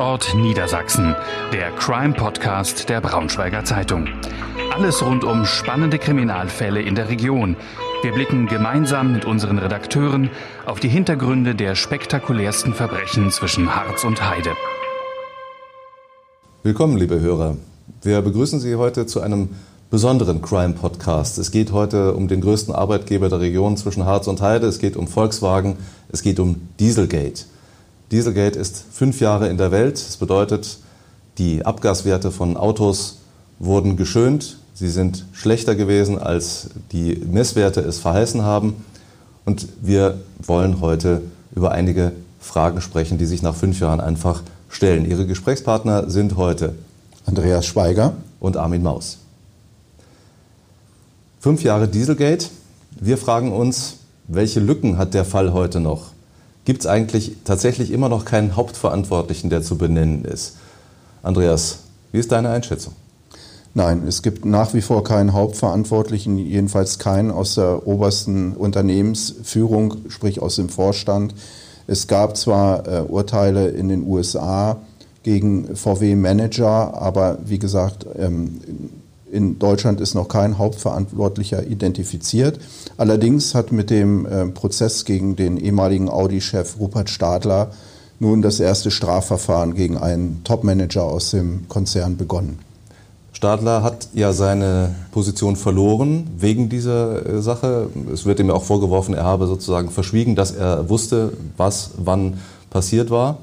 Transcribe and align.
Tatort 0.00 0.34
Niedersachsen, 0.34 1.14
der 1.52 1.72
Crime-Podcast 1.72 2.88
der 2.88 3.02
Braunschweiger 3.02 3.66
Zeitung. 3.66 4.08
Alles 4.72 5.04
rund 5.04 5.24
um 5.24 5.44
spannende 5.44 5.98
Kriminalfälle 5.98 6.80
in 6.80 6.94
der 6.94 7.10
Region. 7.10 7.54
Wir 8.00 8.12
blicken 8.12 8.46
gemeinsam 8.46 9.12
mit 9.12 9.26
unseren 9.26 9.58
Redakteuren 9.58 10.30
auf 10.64 10.80
die 10.80 10.88
Hintergründe 10.88 11.54
der 11.54 11.74
spektakulärsten 11.74 12.72
Verbrechen 12.72 13.30
zwischen 13.30 13.76
Harz 13.76 14.04
und 14.04 14.26
Heide. 14.26 14.52
Willkommen, 16.62 16.96
liebe 16.96 17.20
Hörer. 17.20 17.58
Wir 18.00 18.22
begrüßen 18.22 18.58
Sie 18.58 18.76
heute 18.76 19.04
zu 19.04 19.20
einem 19.20 19.50
besonderen 19.90 20.40
Crime-Podcast. 20.40 21.36
Es 21.36 21.50
geht 21.50 21.72
heute 21.72 22.14
um 22.14 22.26
den 22.26 22.40
größten 22.40 22.74
Arbeitgeber 22.74 23.28
der 23.28 23.40
Region 23.40 23.76
zwischen 23.76 24.06
Harz 24.06 24.28
und 24.28 24.40
Heide. 24.40 24.66
Es 24.66 24.78
geht 24.78 24.96
um 24.96 25.08
Volkswagen. 25.08 25.76
Es 26.08 26.22
geht 26.22 26.40
um 26.40 26.68
Dieselgate. 26.78 27.49
Dieselgate 28.10 28.58
ist 28.58 28.84
fünf 28.90 29.20
Jahre 29.20 29.48
in 29.48 29.56
der 29.56 29.70
Welt. 29.70 29.94
Das 29.94 30.16
bedeutet, 30.16 30.78
die 31.38 31.64
Abgaswerte 31.64 32.32
von 32.32 32.56
Autos 32.56 33.18
wurden 33.60 33.96
geschönt. 33.96 34.58
Sie 34.74 34.88
sind 34.88 35.26
schlechter 35.32 35.76
gewesen, 35.76 36.18
als 36.18 36.70
die 36.90 37.16
Messwerte 37.16 37.80
es 37.80 37.98
verheißen 37.98 38.42
haben. 38.42 38.84
Und 39.44 39.68
wir 39.80 40.18
wollen 40.42 40.80
heute 40.80 41.22
über 41.54 41.70
einige 41.70 42.12
Fragen 42.40 42.80
sprechen, 42.80 43.18
die 43.18 43.26
sich 43.26 43.42
nach 43.42 43.54
fünf 43.54 43.78
Jahren 43.78 44.00
einfach 44.00 44.42
stellen. 44.68 45.08
Ihre 45.08 45.26
Gesprächspartner 45.26 46.10
sind 46.10 46.36
heute 46.36 46.74
Andreas 47.26 47.66
Schweiger 47.66 48.14
und 48.40 48.56
Armin 48.56 48.82
Maus. 48.82 49.18
Fünf 51.38 51.62
Jahre 51.62 51.86
Dieselgate. 51.86 52.46
Wir 52.98 53.18
fragen 53.18 53.52
uns, 53.52 53.98
welche 54.26 54.60
Lücken 54.60 54.98
hat 54.98 55.14
der 55.14 55.24
Fall 55.24 55.52
heute 55.52 55.78
noch? 55.78 56.12
Gibt 56.70 56.82
es 56.82 56.86
eigentlich 56.86 57.32
tatsächlich 57.44 57.90
immer 57.90 58.08
noch 58.08 58.24
keinen 58.24 58.54
Hauptverantwortlichen, 58.54 59.50
der 59.50 59.60
zu 59.60 59.76
benennen 59.76 60.24
ist. 60.24 60.54
Andreas, 61.20 61.78
wie 62.12 62.18
ist 62.20 62.30
deine 62.30 62.50
Einschätzung? 62.50 62.92
Nein, 63.74 64.04
es 64.06 64.22
gibt 64.22 64.44
nach 64.44 64.72
wie 64.72 64.80
vor 64.80 65.02
keinen 65.02 65.32
Hauptverantwortlichen, 65.32 66.38
jedenfalls 66.38 67.00
keinen 67.00 67.32
aus 67.32 67.56
der 67.56 67.88
obersten 67.88 68.52
Unternehmensführung, 68.52 69.96
sprich 70.10 70.40
aus 70.40 70.54
dem 70.54 70.68
Vorstand. 70.68 71.34
Es 71.88 72.06
gab 72.06 72.36
zwar 72.36 72.86
äh, 72.86 73.00
Urteile 73.00 73.70
in 73.70 73.88
den 73.88 74.06
USA 74.06 74.76
gegen 75.24 75.74
VW-Manager, 75.74 76.94
aber 77.02 77.38
wie 77.44 77.58
gesagt, 77.58 78.06
ähm, 78.16 78.60
in 79.30 79.58
Deutschland 79.58 80.00
ist 80.00 80.14
noch 80.14 80.28
kein 80.28 80.58
Hauptverantwortlicher 80.58 81.66
identifiziert. 81.66 82.58
Allerdings 82.96 83.54
hat 83.54 83.72
mit 83.72 83.90
dem 83.90 84.26
äh, 84.26 84.46
Prozess 84.46 85.04
gegen 85.04 85.36
den 85.36 85.56
ehemaligen 85.56 86.08
Audi-Chef 86.08 86.78
Rupert 86.78 87.10
Stadler 87.10 87.70
nun 88.18 88.42
das 88.42 88.60
erste 88.60 88.90
Strafverfahren 88.90 89.74
gegen 89.74 89.96
einen 89.96 90.42
Topmanager 90.44 91.04
aus 91.04 91.30
dem 91.30 91.68
Konzern 91.68 92.16
begonnen. 92.16 92.58
Stadler 93.32 93.82
hat 93.82 94.08
ja 94.12 94.34
seine 94.34 94.94
Position 95.12 95.56
verloren 95.56 96.28
wegen 96.36 96.68
dieser 96.68 97.26
äh, 97.26 97.40
Sache. 97.40 97.88
Es 98.12 98.26
wird 98.26 98.38
ihm 98.40 98.48
ja 98.48 98.54
auch 98.54 98.64
vorgeworfen, 98.64 99.14
er 99.14 99.24
habe 99.24 99.46
sozusagen 99.46 99.90
verschwiegen, 99.90 100.36
dass 100.36 100.50
er 100.50 100.90
wusste, 100.90 101.32
was 101.56 101.92
wann 101.96 102.38
passiert 102.68 103.10
war. 103.10 103.38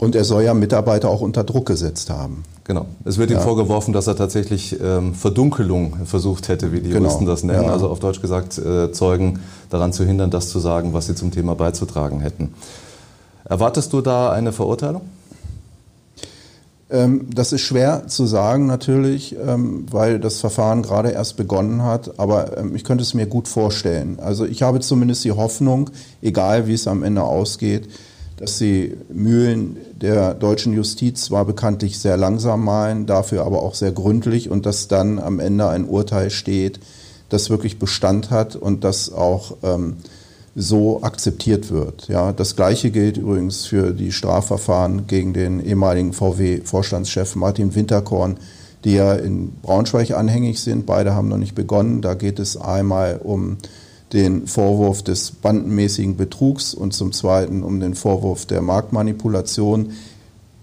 Und 0.00 0.14
er 0.14 0.24
soll 0.24 0.44
ja 0.44 0.54
Mitarbeiter 0.54 1.10
auch 1.10 1.20
unter 1.20 1.44
Druck 1.44 1.66
gesetzt 1.66 2.08
haben. 2.08 2.42
Genau. 2.64 2.86
Es 3.04 3.18
wird 3.18 3.30
ja. 3.30 3.38
ihm 3.38 3.42
vorgeworfen, 3.42 3.92
dass 3.92 4.06
er 4.06 4.16
tatsächlich 4.16 4.80
ähm, 4.82 5.12
Verdunkelung 5.12 6.06
versucht 6.06 6.48
hätte, 6.48 6.72
wie 6.72 6.80
die 6.80 6.88
genau. 6.88 7.00
Juristen 7.00 7.26
das 7.26 7.44
nennen. 7.44 7.64
Ja. 7.64 7.72
Also 7.72 7.90
auf 7.90 8.00
Deutsch 8.00 8.22
gesagt, 8.22 8.56
äh, 8.56 8.92
Zeugen 8.92 9.40
daran 9.68 9.92
zu 9.92 10.02
hindern, 10.06 10.30
das 10.30 10.48
zu 10.48 10.58
sagen, 10.58 10.94
was 10.94 11.04
sie 11.04 11.14
zum 11.14 11.32
Thema 11.32 11.54
beizutragen 11.54 12.20
hätten. 12.20 12.54
Erwartest 13.44 13.92
du 13.92 14.00
da 14.00 14.32
eine 14.32 14.52
Verurteilung? 14.52 15.02
Ähm, 16.88 17.26
das 17.34 17.52
ist 17.52 17.60
schwer 17.60 18.06
zu 18.06 18.24
sagen 18.24 18.64
natürlich, 18.64 19.36
ähm, 19.36 19.84
weil 19.90 20.18
das 20.18 20.40
Verfahren 20.40 20.80
gerade 20.80 21.10
erst 21.10 21.36
begonnen 21.36 21.82
hat, 21.82 22.18
aber 22.18 22.56
ähm, 22.56 22.74
ich 22.74 22.84
könnte 22.84 23.02
es 23.02 23.12
mir 23.12 23.26
gut 23.26 23.48
vorstellen. 23.48 24.18
Also 24.18 24.46
ich 24.46 24.62
habe 24.62 24.80
zumindest 24.80 25.24
die 25.24 25.32
Hoffnung, 25.32 25.90
egal 26.22 26.66
wie 26.66 26.74
es 26.74 26.88
am 26.88 27.02
Ende 27.02 27.22
ausgeht, 27.22 27.86
dass 28.40 28.56
die 28.56 28.96
Mühlen 29.12 29.76
der 30.00 30.32
deutschen 30.32 30.72
Justiz 30.72 31.26
zwar 31.26 31.44
bekanntlich 31.44 31.98
sehr 31.98 32.16
langsam 32.16 32.64
malen, 32.64 33.04
dafür 33.04 33.44
aber 33.44 33.62
auch 33.62 33.74
sehr 33.74 33.92
gründlich 33.92 34.50
und 34.50 34.64
dass 34.64 34.88
dann 34.88 35.18
am 35.18 35.40
Ende 35.40 35.68
ein 35.68 35.84
Urteil 35.84 36.30
steht, 36.30 36.80
das 37.28 37.50
wirklich 37.50 37.78
Bestand 37.78 38.30
hat 38.30 38.56
und 38.56 38.82
das 38.82 39.12
auch 39.12 39.58
ähm, 39.62 39.98
so 40.56 41.02
akzeptiert 41.02 41.70
wird. 41.70 42.08
Ja, 42.08 42.32
das 42.32 42.56
Gleiche 42.56 42.90
gilt 42.90 43.18
übrigens 43.18 43.66
für 43.66 43.92
die 43.92 44.10
Strafverfahren 44.10 45.06
gegen 45.06 45.34
den 45.34 45.64
ehemaligen 45.64 46.14
VW-Vorstandschef 46.14 47.36
Martin 47.36 47.74
Winterkorn, 47.74 48.38
die 48.84 48.94
ja 48.94 49.12
in 49.12 49.52
Braunschweig 49.60 50.12
anhängig 50.12 50.60
sind. 50.60 50.86
Beide 50.86 51.14
haben 51.14 51.28
noch 51.28 51.36
nicht 51.36 51.54
begonnen. 51.54 52.00
Da 52.00 52.14
geht 52.14 52.38
es 52.38 52.56
einmal 52.56 53.20
um 53.22 53.58
den 54.12 54.46
Vorwurf 54.46 55.02
des 55.02 55.30
bandenmäßigen 55.30 56.16
Betrugs 56.16 56.74
und 56.74 56.92
zum 56.92 57.12
Zweiten 57.12 57.62
um 57.62 57.80
den 57.80 57.94
Vorwurf 57.94 58.46
der 58.46 58.62
Marktmanipulation. 58.62 59.92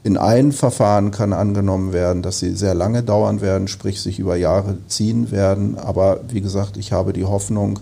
In 0.03 0.17
allen 0.17 0.51
Verfahren 0.51 1.11
kann 1.11 1.33
angenommen 1.33 1.91
werden, 1.93 2.21
dass 2.21 2.39
sie 2.39 2.53
sehr 2.53 2.73
lange 2.73 3.03
dauern 3.03 3.41
werden, 3.41 3.67
sprich 3.67 4.01
sich 4.01 4.19
über 4.19 4.35
Jahre 4.35 4.77
ziehen 4.87 5.31
werden. 5.31 5.77
Aber 5.77 6.21
wie 6.29 6.41
gesagt, 6.41 6.77
ich 6.77 6.91
habe 6.91 7.13
die 7.13 7.25
Hoffnung, 7.25 7.79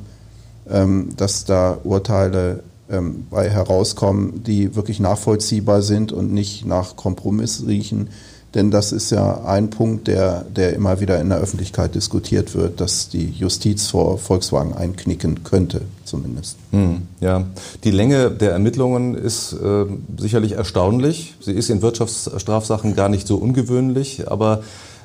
ähm, 0.69 1.09
dass 1.17 1.45
da 1.45 1.77
Urteile 1.83 2.63
ähm, 2.89 3.27
bei 3.29 3.49
herauskommen, 3.49 4.43
die 4.43 4.75
wirklich 4.75 4.99
nachvollziehbar 4.99 5.81
sind 5.81 6.11
und 6.11 6.31
nicht 6.31 6.65
nach 6.65 6.95
Kompromiss 6.95 7.63
riechen. 7.67 8.09
Denn 8.55 8.71
das 8.71 8.93
ist 8.93 9.11
ja 9.11 9.43
ein 9.45 9.69
Punkt, 9.69 10.07
der, 10.07 10.45
der 10.45 10.73
immer 10.73 11.01
wieder 11.01 11.19
in 11.19 11.27
der 11.29 11.39
Öffentlichkeit 11.39 11.93
diskutiert 11.93 12.55
wird, 12.55 12.79
dass 12.79 13.09
die 13.09 13.29
Justiz 13.29 13.87
vor 13.87 14.17
Volkswagen 14.17 14.73
einknicken 14.73 15.43
könnte, 15.43 15.81
zumindest. 16.05 16.55
Hm, 16.71 17.03
ja, 17.19 17.43
die 17.83 17.91
Länge 17.91 18.31
der 18.31 18.53
Ermittlungen 18.53 19.13
ist 19.13 19.53
äh, 19.53 19.85
sicherlich 20.17 20.53
erstaunlich. 20.53 21.35
Sie 21.41 21.51
ist 21.51 21.69
in 21.69 21.81
Wirtschaftsstrafsachen 21.81 22.95
gar 22.95 23.09
nicht 23.09 23.27
so 23.27 23.35
ungewöhnlich, 23.35 24.31
aber 24.31 24.63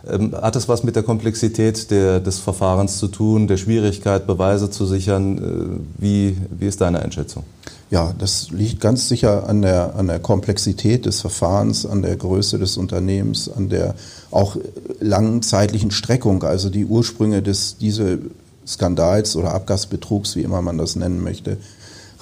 ähm, 0.08 0.34
hat 0.40 0.54
es 0.54 0.68
was 0.68 0.84
mit 0.84 0.94
der 0.94 1.02
Komplexität 1.02 1.90
der, 1.90 2.20
des 2.20 2.38
Verfahrens 2.38 2.98
zu 2.98 3.08
tun, 3.08 3.48
der 3.48 3.56
Schwierigkeit, 3.56 4.28
Beweise 4.28 4.70
zu 4.70 4.86
sichern? 4.86 5.38
Äh, 5.38 6.02
wie, 6.02 6.36
wie 6.56 6.66
ist 6.66 6.80
deine 6.80 7.02
Einschätzung? 7.02 7.42
Ja, 7.90 8.14
das 8.16 8.50
liegt 8.50 8.80
ganz 8.80 9.08
sicher 9.08 9.48
an 9.48 9.62
der, 9.62 9.96
an 9.96 10.06
der 10.06 10.20
Komplexität 10.20 11.06
des 11.06 11.20
Verfahrens, 11.20 11.84
an 11.84 12.02
der 12.02 12.14
Größe 12.14 12.56
des 12.56 12.76
Unternehmens, 12.76 13.50
an 13.50 13.68
der 13.68 13.96
auch 14.30 14.56
langen 15.00 15.42
zeitlichen 15.42 15.90
Streckung. 15.90 16.44
Also 16.44 16.70
die 16.70 16.86
Ursprünge 16.86 17.42
des 17.42 17.78
diese 17.78 18.20
Skandals 18.64 19.34
oder 19.34 19.52
Abgasbetrugs, 19.54 20.36
wie 20.36 20.42
immer 20.42 20.62
man 20.62 20.78
das 20.78 20.94
nennen 20.94 21.20
möchte, 21.20 21.56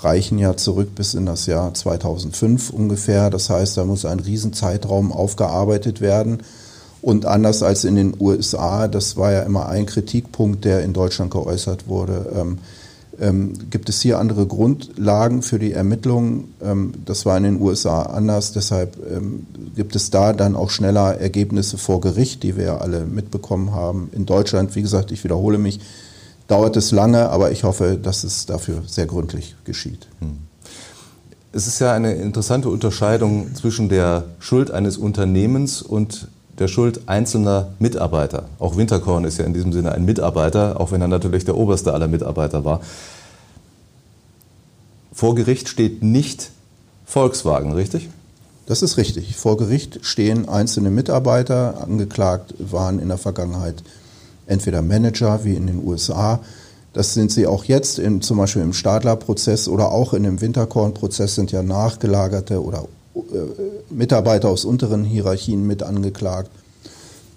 reichen 0.00 0.38
ja 0.38 0.56
zurück 0.56 0.94
bis 0.94 1.12
in 1.12 1.26
das 1.26 1.44
Jahr 1.44 1.74
2005 1.74 2.70
ungefähr. 2.70 3.28
Das 3.28 3.50
heißt, 3.50 3.76
da 3.76 3.84
muss 3.84 4.06
ein 4.06 4.20
Riesenzeitraum 4.20 5.12
aufgearbeitet 5.12 6.00
werden. 6.00 6.38
Und 7.02 7.26
anders 7.26 7.62
als 7.62 7.84
in 7.84 7.94
den 7.94 8.14
USA, 8.18 8.88
das 8.88 9.18
war 9.18 9.32
ja 9.32 9.42
immer 9.42 9.68
ein 9.68 9.84
Kritikpunkt, 9.84 10.64
der 10.64 10.82
in 10.82 10.94
Deutschland 10.94 11.30
geäußert 11.30 11.88
wurde, 11.88 12.32
ähm, 12.34 12.58
ähm, 13.20 13.54
gibt 13.70 13.88
es 13.88 14.00
hier 14.00 14.18
andere 14.18 14.46
Grundlagen 14.46 15.42
für 15.42 15.58
die 15.58 15.72
Ermittlungen? 15.72 16.54
Ähm, 16.62 16.92
das 17.04 17.26
war 17.26 17.36
in 17.36 17.44
den 17.44 17.60
USA 17.60 18.02
anders. 18.02 18.52
Deshalb 18.52 18.96
ähm, 19.10 19.46
gibt 19.74 19.96
es 19.96 20.10
da 20.10 20.32
dann 20.32 20.54
auch 20.54 20.70
schneller 20.70 21.18
Ergebnisse 21.18 21.78
vor 21.78 22.00
Gericht, 22.00 22.42
die 22.42 22.56
wir 22.56 22.64
ja 22.64 22.78
alle 22.78 23.04
mitbekommen 23.04 23.72
haben. 23.72 24.10
In 24.12 24.26
Deutschland, 24.26 24.74
wie 24.76 24.82
gesagt, 24.82 25.10
ich 25.10 25.24
wiederhole 25.24 25.58
mich, 25.58 25.80
dauert 26.46 26.76
es 26.76 26.92
lange, 26.92 27.28
aber 27.28 27.50
ich 27.50 27.64
hoffe, 27.64 27.98
dass 28.00 28.24
es 28.24 28.46
dafür 28.46 28.82
sehr 28.86 29.06
gründlich 29.06 29.56
geschieht. 29.64 30.08
Hm. 30.20 30.38
Es 31.50 31.66
ist 31.66 31.80
ja 31.80 31.92
eine 31.92 32.14
interessante 32.14 32.68
Unterscheidung 32.68 33.54
zwischen 33.54 33.88
der 33.88 34.24
Schuld 34.38 34.70
eines 34.70 34.96
Unternehmens 34.96 35.82
und 35.82 36.28
der 36.58 36.68
Schuld 36.68 37.02
einzelner 37.06 37.74
Mitarbeiter. 37.78 38.44
Auch 38.58 38.76
Winterkorn 38.76 39.24
ist 39.24 39.38
ja 39.38 39.44
in 39.44 39.54
diesem 39.54 39.72
Sinne 39.72 39.92
ein 39.92 40.04
Mitarbeiter, 40.04 40.80
auch 40.80 40.92
wenn 40.92 41.00
er 41.00 41.08
natürlich 41.08 41.44
der 41.44 41.56
oberste 41.56 41.94
aller 41.94 42.08
Mitarbeiter 42.08 42.64
war. 42.64 42.80
Vor 45.12 45.34
Gericht 45.34 45.68
steht 45.68 46.02
nicht 46.02 46.50
Volkswagen, 47.04 47.72
richtig? 47.72 48.08
Das 48.66 48.82
ist 48.82 48.98
richtig. 48.98 49.34
Vor 49.36 49.56
Gericht 49.56 50.00
stehen 50.02 50.48
einzelne 50.48 50.90
Mitarbeiter. 50.90 51.82
Angeklagt 51.82 52.54
waren 52.58 52.98
in 52.98 53.08
der 53.08 53.18
Vergangenheit 53.18 53.82
entweder 54.46 54.82
Manager 54.82 55.44
wie 55.44 55.54
in 55.54 55.66
den 55.66 55.84
USA. 55.84 56.40
Das 56.92 57.14
sind 57.14 57.30
sie 57.30 57.46
auch 57.46 57.64
jetzt, 57.64 57.98
in, 57.98 58.20
zum 58.22 58.38
Beispiel 58.38 58.62
im 58.62 58.72
Stadler-Prozess 58.72 59.68
oder 59.68 59.90
auch 59.90 60.14
in 60.14 60.22
dem 60.22 60.40
Winterkorn-Prozess 60.40 61.34
sind 61.34 61.52
ja 61.52 61.62
nachgelagerte 61.62 62.62
oder 62.62 62.84
Mitarbeiter 63.90 64.48
aus 64.48 64.64
unteren 64.64 65.04
Hierarchien 65.04 65.66
mit 65.66 65.82
angeklagt, 65.82 66.50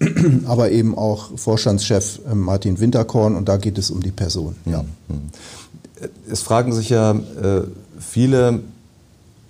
aber 0.46 0.70
eben 0.70 0.96
auch 0.96 1.36
Vorstandschef 1.36 2.20
äh, 2.30 2.34
Martin 2.34 2.80
Winterkorn 2.80 3.36
und 3.36 3.48
da 3.48 3.56
geht 3.56 3.78
es 3.78 3.90
um 3.90 4.02
die 4.02 4.10
Person. 4.10 4.56
Ja. 4.64 4.82
Mhm. 5.08 5.30
Es 6.28 6.42
fragen 6.42 6.72
sich 6.72 6.90
ja 6.90 7.12
äh, 7.12 7.62
viele, 7.98 8.60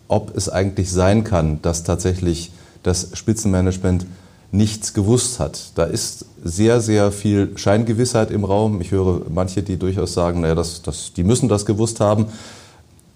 ob 0.09 0.37
es 0.37 0.49
eigentlich 0.49 0.91
sein 0.91 1.25
kann, 1.25 1.63
dass 1.63 1.83
tatsächlich 1.83 2.53
das 2.83 3.09
Spitzenmanagement 3.15 4.07
nichts 4.51 4.93
gewusst 4.93 5.41
hat. 5.41 5.73
Da 5.77 5.85
ist 5.85 6.27
sehr, 6.45 6.81
sehr 6.81 7.11
viel 7.11 7.57
Scheingewissheit 7.57 8.31
im 8.31 8.45
Raum. 8.45 8.81
Ich 8.83 8.91
höre 8.91 9.23
manche, 9.31 9.63
die 9.63 9.79
durchaus 9.79 10.13
sagen, 10.13 10.43
naja, 10.43 10.55
das, 10.55 10.83
das, 10.83 11.15
die 11.15 11.25
müssen 11.25 11.49
das 11.49 11.65
gewusst 11.65 12.01
haben. 12.01 12.27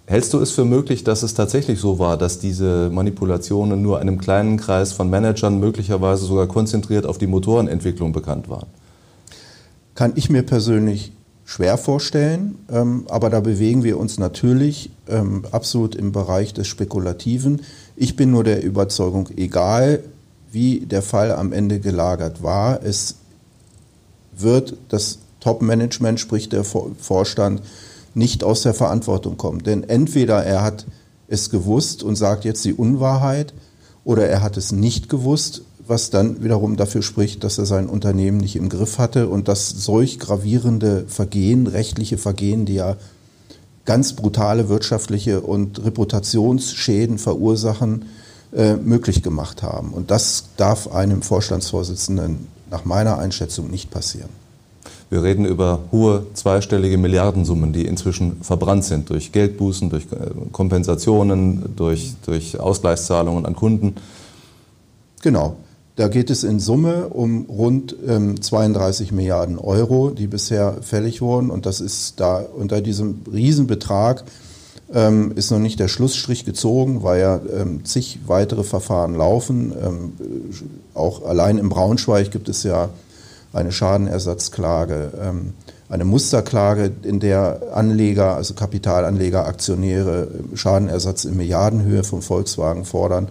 Hältst 0.09 0.33
du 0.33 0.39
es 0.39 0.53
für 0.53 0.65
möglich, 0.65 1.03
dass 1.03 1.25
es 1.25 1.35
tatsächlich 1.35 1.81
so 1.81 1.99
war, 1.99 2.17
dass 2.17 2.39
diese 2.39 2.91
Manipulationen 2.91 3.83
nur 3.83 3.99
einem 3.99 4.19
kleinen 4.19 4.57
Kreis 4.57 4.93
von 4.93 5.11
Managern 5.11 5.59
möglicherweise 5.59 6.27
sogar 6.27 6.47
konzentriert 6.47 7.07
auf 7.07 7.19
die 7.19 7.27
Motorenentwicklung 7.27 8.13
bekannt 8.13 8.49
waren? 8.49 8.69
Kann 9.97 10.13
ich 10.15 10.31
mir 10.31 10.45
persönlich 10.45 11.13
schwer 11.45 11.77
vorstellen, 11.77 12.57
ähm, 12.71 13.07
aber 13.09 13.31
da 13.31 13.41
bewegen 13.41 13.83
wir 13.83 13.99
uns 13.99 14.19
natürlich 14.19 14.91
ähm, 15.09 15.45
absolut 15.51 15.97
im 15.97 16.13
Bereich 16.13 16.55
des 16.55 16.69
Spekulativen. 16.69 17.63
Ich 17.97 18.15
bin 18.15 18.31
nur 18.31 18.45
der 18.45 18.63
Überzeugung, 18.63 19.29
egal 19.37 20.05
wie 20.53 20.81
der 20.81 21.03
Fall 21.03 21.33
am 21.33 21.53
Ende 21.53 21.81
gelagert 21.81 22.45
war. 22.45 22.81
Es 22.83 23.17
wird 24.37 24.77
das 24.89 25.19
Top-Management, 25.41 26.21
sprich 26.21 26.49
der 26.49 26.65
Vorstand, 26.65 27.63
nicht 28.17 28.43
aus 28.43 28.63
der 28.63 28.75
Verantwortung 28.75 29.37
kommen. 29.37 29.63
Denn 29.63 29.85
entweder 29.85 30.43
er 30.43 30.63
hat 30.63 30.87
es 31.29 31.51
gewusst 31.51 32.03
und 32.03 32.17
sagt 32.17 32.45
jetzt 32.45 32.65
die 32.65 32.75
Unwahrheit 32.75 33.53
oder 34.05 34.27
er 34.27 34.43
hat 34.43 34.57
es 34.57 34.73
nicht 34.73 35.09
gewusst, 35.09 35.63
was 35.87 36.11
dann 36.11 36.43
wiederum 36.43 36.77
dafür 36.77 37.03
spricht, 37.03 37.45
dass 37.45 37.59
er 37.59 37.67
sein 37.67 37.89
Unternehmen 37.89 38.39
nicht 38.39 38.57
im 38.57 38.69
Griff 38.69 38.99
hatte 38.99 39.29
und 39.29 39.49
dass 39.49 39.69
solch 39.69 40.19
gravierende 40.19 41.05
Vergehen, 41.07 41.67
rechtliche 41.67 42.19
Vergehen, 42.19 42.65
die 42.65 42.75
ja 42.75 42.97
ganz 43.85 44.15
brutale 44.15 44.69
wirtschaftliche 44.69 45.43
und 45.43 45.85
Reputationsschäden 45.85 47.19
verursachen, 47.19 48.07
äh, 48.53 48.77
möglich 48.77 49.23
gemacht 49.23 49.63
haben. 49.63 49.93
Und 49.93 50.11
das 50.11 50.45
darf 50.57 50.89
einem 50.93 51.23
Vorstandsvorsitzenden 51.23 52.49
nach 52.71 52.85
meiner 52.85 53.19
Einschätzung 53.19 53.71
nicht 53.71 53.91
passieren. 53.91 54.46
Wir 55.09 55.23
reden 55.23 55.45
über 55.45 55.81
hohe 55.93 56.27
zweistellige 56.35 56.99
Milliardensummen, 56.99 57.73
die 57.73 57.87
inzwischen 57.87 58.43
verbrannt 58.43 58.85
sind 58.85 59.09
durch 59.11 59.31
Geldbußen, 59.31 59.89
durch 59.89 60.05
äh, 60.11 60.31
Kompensationen, 60.53 61.77
durch, 61.77 62.15
durch 62.25 62.59
Ausgleichszahlungen 62.59 63.47
an 63.47 63.55
Kunden. 63.55 63.95
Genau. 65.23 65.57
Da 65.95 66.09
geht 66.09 66.29
es 66.29 66.45
in 66.45 66.61
Summe 66.61 67.09
um 67.09 67.47
rund 67.49 67.97
ähm, 68.07 68.43
32 68.43 69.13
Milliarden 69.13 69.59
Euro, 69.59 70.11
die 70.11 70.27
bisher 70.27 70.77
fällig 70.83 71.23
wurden. 71.23 71.51
Und 71.51 71.65
das 71.65 71.81
ist 71.81 72.21
da 72.21 72.39
unter 72.39 72.83
diesem 72.83 73.23
Riesenbetrag 73.33 74.25
ähm, 74.93 75.33
ist 75.35 75.51
noch 75.51 75.59
nicht 75.59 75.81
der 75.81 75.89
Schlussstrich 75.89 76.45
gezogen, 76.45 77.03
weil 77.03 77.21
ja 77.21 77.41
ähm, 77.57 77.85
zig 77.85 78.21
weitere 78.27 78.63
Verfahren 78.63 79.15
laufen. 79.15 79.73
Ähm, 79.83 80.13
auch 80.95 81.25
allein 81.25 81.59
im 81.59 81.69
Braunschweig 81.69 82.31
gibt 82.31 82.49
es 82.49 82.63
ja 82.63 82.91
eine 83.57 83.73
Schadenersatzklage, 83.73 85.13
ähm, 85.21 85.55
eine 85.89 86.05
Musterklage, 86.05 86.93
in 87.03 87.21
der 87.21 87.61
Anleger, 87.73 88.37
also 88.37 88.55
Kapitalanleger, 88.55 89.47
Aktionäre 89.47 90.29
Schadenersatz 90.55 91.25
in 91.25 91.37
Milliardenhöhe 91.37 92.05
von 92.05 92.23
Volkswagen 92.23 92.85
fordern. 92.85 93.29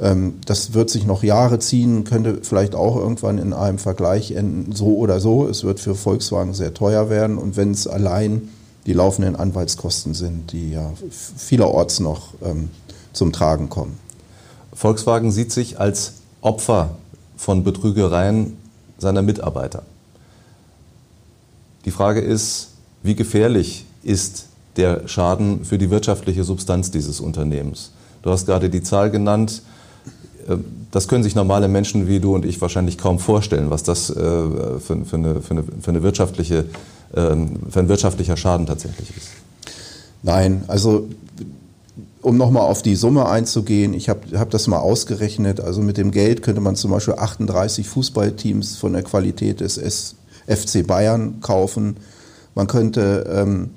Ähm, 0.00 0.34
das 0.46 0.74
wird 0.74 0.90
sich 0.90 1.06
noch 1.06 1.22
Jahre 1.22 1.58
ziehen, 1.58 2.04
könnte 2.04 2.40
vielleicht 2.42 2.74
auch 2.74 2.96
irgendwann 2.96 3.38
in 3.38 3.52
einem 3.52 3.78
Vergleich 3.78 4.32
enden, 4.32 4.72
so 4.72 4.96
oder 4.96 5.20
so. 5.20 5.48
Es 5.48 5.64
wird 5.64 5.80
für 5.80 5.94
Volkswagen 5.94 6.54
sehr 6.54 6.74
teuer 6.74 7.10
werden 7.10 7.38
und 7.38 7.56
wenn 7.56 7.70
es 7.70 7.86
allein 7.86 8.48
die 8.86 8.92
laufenden 8.92 9.36
Anwaltskosten 9.36 10.14
sind, 10.14 10.52
die 10.52 10.72
ja 10.72 10.92
vielerorts 11.36 12.00
noch 12.00 12.34
ähm, 12.44 12.70
zum 13.12 13.32
Tragen 13.32 13.68
kommen. 13.68 13.98
Volkswagen 14.72 15.30
sieht 15.30 15.52
sich 15.52 15.80
als 15.80 16.14
Opfer 16.40 16.90
von 17.36 17.64
Betrügereien 17.64 18.56
seiner 18.98 19.22
Mitarbeiter. 19.22 19.82
Die 21.84 21.90
Frage 21.90 22.20
ist, 22.20 22.68
wie 23.02 23.14
gefährlich 23.14 23.86
ist 24.02 24.46
der 24.76 25.08
Schaden 25.08 25.64
für 25.64 25.78
die 25.78 25.90
wirtschaftliche 25.90 26.44
Substanz 26.44 26.90
dieses 26.90 27.20
Unternehmens? 27.20 27.92
Du 28.22 28.30
hast 28.30 28.46
gerade 28.46 28.68
die 28.68 28.82
Zahl 28.82 29.10
genannt. 29.10 29.62
Äh, 30.48 30.56
das 30.90 31.08
können 31.08 31.22
sich 31.22 31.34
normale 31.34 31.68
Menschen 31.68 32.08
wie 32.08 32.20
du 32.20 32.34
und 32.34 32.44
ich 32.44 32.60
wahrscheinlich 32.60 32.98
kaum 32.98 33.18
vorstellen, 33.18 33.70
was 33.70 33.82
das 33.82 34.10
äh, 34.10 34.14
für, 34.14 34.94
eine, 34.94 35.04
für, 35.40 35.50
eine, 35.50 35.62
für 35.62 35.90
eine 35.90 36.02
wirtschaftliche 36.02 36.64
ähm, 37.14 37.60
für 37.70 37.80
ein 37.80 37.88
wirtschaftlicher 37.88 38.36
Schaden 38.36 38.66
tatsächlich 38.66 39.16
ist? 39.16 39.28
Nein, 40.22 40.64
also 40.66 41.08
um 42.22 42.36
nochmal 42.36 42.64
auf 42.64 42.82
die 42.82 42.96
Summe 42.96 43.28
einzugehen, 43.28 43.94
ich 43.94 44.08
habe 44.08 44.38
hab 44.38 44.50
das 44.50 44.66
mal 44.66 44.78
ausgerechnet, 44.78 45.60
also 45.60 45.82
mit 45.82 45.96
dem 45.96 46.10
Geld 46.10 46.42
könnte 46.42 46.60
man 46.60 46.76
zum 46.76 46.90
Beispiel 46.90 47.14
38 47.14 47.88
Fußballteams 47.88 48.76
von 48.76 48.92
der 48.92 49.02
Qualität 49.02 49.60
des 49.60 50.16
FC 50.46 50.86
Bayern 50.86 51.40
kaufen. 51.40 51.96
Man 52.54 52.66
könnte 52.66 53.24
ähm, 53.30 53.70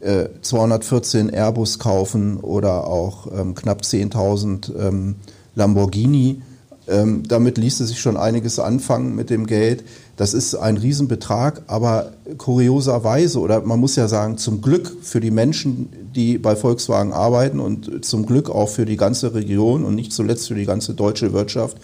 äh, 0.00 0.28
214 0.42 1.30
Airbus 1.30 1.78
kaufen 1.78 2.38
oder 2.38 2.86
auch 2.86 3.26
ähm, 3.32 3.54
knapp 3.54 3.82
10.000 3.82 4.76
ähm, 4.78 5.16
Lamborghini. 5.54 6.42
Ähm, 6.88 7.22
damit 7.28 7.58
ließe 7.58 7.84
sich 7.86 8.00
schon 8.00 8.16
einiges 8.16 8.58
anfangen 8.58 9.14
mit 9.14 9.28
dem 9.28 9.46
Geld. 9.46 9.84
Das 10.16 10.32
ist 10.32 10.54
ein 10.54 10.78
Riesenbetrag, 10.78 11.62
aber 11.66 12.12
kurioserweise, 12.38 13.40
oder 13.40 13.60
man 13.60 13.78
muss 13.78 13.96
ja 13.96 14.08
sagen, 14.08 14.38
zum 14.38 14.62
Glück 14.62 14.96
für 15.02 15.20
die 15.20 15.30
Menschen, 15.30 15.90
die 16.14 16.38
bei 16.38 16.56
Volkswagen 16.56 17.12
arbeiten 17.12 17.60
und 17.60 18.04
zum 18.06 18.24
Glück 18.24 18.48
auch 18.48 18.70
für 18.70 18.86
die 18.86 18.96
ganze 18.96 19.34
Region 19.34 19.84
und 19.84 19.96
nicht 19.96 20.12
zuletzt 20.12 20.48
für 20.48 20.54
die 20.54 20.64
ganze 20.64 20.94
deutsche 20.94 21.34
Wirtschaft, 21.34 21.76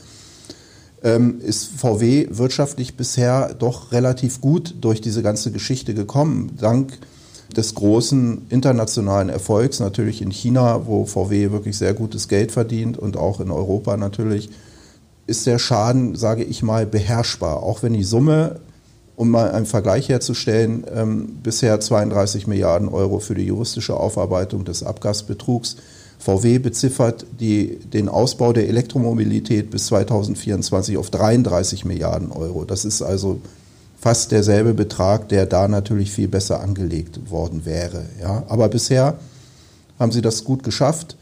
ähm, 1.03 1.39
ist 1.41 1.67
VW 1.77 2.29
wirtschaftlich 2.31 2.97
bisher 2.97 3.53
doch 3.53 3.93
relativ 3.93 4.41
gut 4.41 4.75
durch 4.81 5.03
diese 5.03 5.23
ganze 5.23 5.53
Geschichte 5.53 5.93
gekommen. 5.93 6.53
Dank 6.59 6.99
des 7.55 7.75
großen 7.75 8.47
internationalen 8.49 9.29
Erfolgs, 9.29 9.81
natürlich 9.81 10.23
in 10.23 10.31
China, 10.31 10.87
wo 10.87 11.05
VW 11.05 11.51
wirklich 11.51 11.77
sehr 11.77 11.93
gutes 11.93 12.29
Geld 12.29 12.53
verdient 12.53 12.99
und 12.99 13.19
auch 13.19 13.41
in 13.41 13.51
Europa 13.51 13.99
natürlich 13.99 14.49
ist 15.27 15.47
der 15.47 15.59
Schaden, 15.59 16.17
sage 16.17 16.45
ich 16.45 16.63
mal, 16.63 16.87
beherrschbar. 16.87 17.63
Auch 17.63 17.83
wenn 17.83 17.95
die 17.95 18.05
Summe, 18.05 18.61
um 19.17 19.31
mal 19.31 19.51
einen 19.51 19.67
Vergleich 19.67 20.09
herzustellen, 20.09 20.85
ähm, 20.95 21.39
bisher 21.43 21.81
32 21.81 22.47
Milliarden 22.47 22.89
Euro 22.89 23.21
für 23.21 23.35
die 23.35 23.47
juristische 23.47 23.97
Aufarbeitung 23.97 24.65
des 24.65 24.83
Abgasbetrugs. 24.83 25.77
VW 26.19 26.59
beziffert 26.59 27.27
die, 27.39 27.79
den 27.79 28.09
Ausbau 28.09 28.53
der 28.53 28.69
Elektromobilität 28.69 29.71
bis 29.71 29.87
2024 29.87 30.97
auf 30.97 31.11
33 31.11 31.85
Milliarden 31.85 32.33
Euro. 32.33 32.65
Das 32.65 32.85
ist 32.85 33.03
also 33.03 33.41
fast 34.01 34.33
derselbe 34.33 34.75
Betrag, 34.75 35.29
der 35.29 35.47
da 35.47 35.69
natürlich 35.69 36.11
viel 36.11 36.29
besser 36.29 36.61
angelegt 36.61 37.31
worden 37.31 37.65
wäre. 37.65 38.05
Ja. 38.21 38.45
Aber 38.49 38.69
bisher 38.69 39.19
haben 39.99 40.13
sie 40.13 40.23
das 40.23 40.45
gut 40.45 40.63
geschafft. 40.63 41.17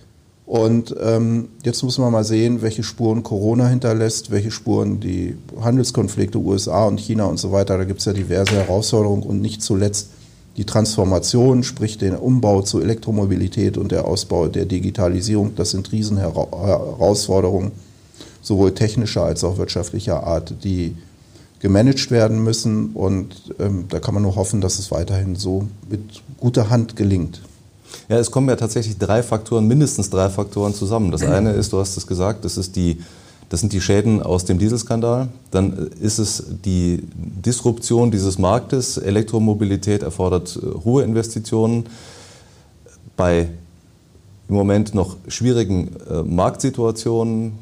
Und 0.53 0.95
ähm, 1.01 1.49
jetzt 1.65 1.83
muss 1.83 1.97
man 1.97 2.13
mal 2.13 2.25
sehen, 2.25 2.61
welche 2.61 2.83
Spuren 2.83 3.23
Corona 3.23 3.69
hinterlässt, 3.69 4.31
welche 4.31 4.51
Spuren 4.51 5.01
die 5.01 5.35
Handelskonflikte 5.59 6.37
USA 6.37 6.85
und 6.85 7.01
China 7.01 7.25
und 7.25 7.39
so 7.39 7.53
weiter. 7.53 7.79
Da 7.79 7.85
gibt 7.85 8.01
es 8.01 8.05
ja 8.05 8.13
diverse 8.13 8.57
Herausforderungen 8.57 9.23
und 9.23 9.41
nicht 9.41 9.63
zuletzt 9.63 10.09
die 10.59 10.67
Transformation, 10.67 11.63
sprich 11.63 11.97
den 11.97 12.15
Umbau 12.15 12.61
zur 12.61 12.83
Elektromobilität 12.83 13.79
und 13.79 13.93
der 13.93 14.07
Ausbau 14.07 14.47
der 14.47 14.67
Digitalisierung. 14.67 15.55
Das 15.57 15.71
sind 15.71 15.91
Riesenherausforderungen, 15.91 17.73
sowohl 18.43 18.75
technischer 18.75 19.23
als 19.23 19.45
auch 19.45 19.57
wirtschaftlicher 19.57 20.23
Art, 20.23 20.53
die 20.65 20.95
gemanagt 21.61 22.11
werden 22.11 22.45
müssen. 22.45 22.91
Und 22.93 23.55
ähm, 23.59 23.87
da 23.89 24.01
kann 24.01 24.13
man 24.13 24.23
nur 24.23 24.37
hoffen, 24.37 24.61
dass 24.61 24.79
es 24.79 24.91
weiterhin 24.91 25.35
so 25.35 25.67
mit 25.89 26.23
guter 26.37 26.69
Hand 26.69 26.95
gelingt. 26.95 27.41
Ja, 28.09 28.19
es 28.19 28.31
kommen 28.31 28.49
ja 28.49 28.57
tatsächlich 28.57 28.99
drei 28.99 29.23
Faktoren, 29.23 29.67
mindestens 29.67 30.11
drei 30.11 30.29
Faktoren 30.29 30.75
zusammen. 30.75 31.11
Das 31.11 31.23
eine 31.27 31.53
ist, 31.53 31.73
du 31.73 31.79
hast 31.79 31.97
es 31.97 32.07
gesagt, 32.07 32.45
das, 32.45 32.57
ist 32.57 32.77
die, 32.77 33.01
das 33.49 33.61
sind 33.61 33.73
die 33.73 33.81
Schäden 33.81 34.23
aus 34.23 34.45
dem 34.45 34.59
Dieselskandal. 34.59 35.29
Dann 35.51 35.91
ist 36.01 36.19
es 36.19 36.45
die 36.65 37.03
Disruption 37.15 38.11
dieses 38.11 38.39
Marktes. 38.39 38.99
Elektromobilität 38.99 40.03
erfordert 40.03 40.59
äh, 40.63 40.85
hohe 40.85 41.03
Investitionen. 41.03 41.87
Bei 43.17 43.49
im 44.49 44.55
Moment 44.55 44.95
noch 44.95 45.17
schwierigen 45.29 45.97
äh, 46.11 46.23
Marktsituationen, 46.23 47.53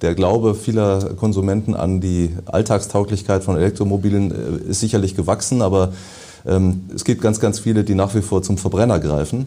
der 0.00 0.14
Glaube 0.14 0.54
vieler 0.54 1.14
Konsumenten 1.16 1.74
an 1.74 2.00
die 2.00 2.30
Alltagstauglichkeit 2.46 3.42
von 3.42 3.56
Elektromobilen 3.56 4.30
äh, 4.30 4.70
ist 4.70 4.80
sicherlich 4.80 5.14
gewachsen, 5.14 5.60
aber 5.60 5.92
ähm, 6.46 6.82
es 6.94 7.04
gibt 7.04 7.20
ganz, 7.20 7.40
ganz 7.40 7.58
viele, 7.58 7.84
die 7.84 7.94
nach 7.94 8.14
wie 8.14 8.22
vor 8.22 8.42
zum 8.42 8.58
Verbrenner 8.58 8.98
greifen. 8.98 9.46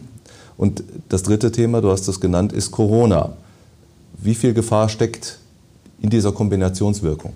Und 0.62 0.84
das 1.08 1.24
dritte 1.24 1.50
Thema, 1.50 1.80
du 1.80 1.90
hast 1.90 2.06
es 2.06 2.20
genannt, 2.20 2.52
ist 2.52 2.70
Corona. 2.70 3.32
Wie 4.16 4.36
viel 4.36 4.54
Gefahr 4.54 4.88
steckt 4.88 5.40
in 6.00 6.08
dieser 6.08 6.30
Kombinationswirkung? 6.30 7.32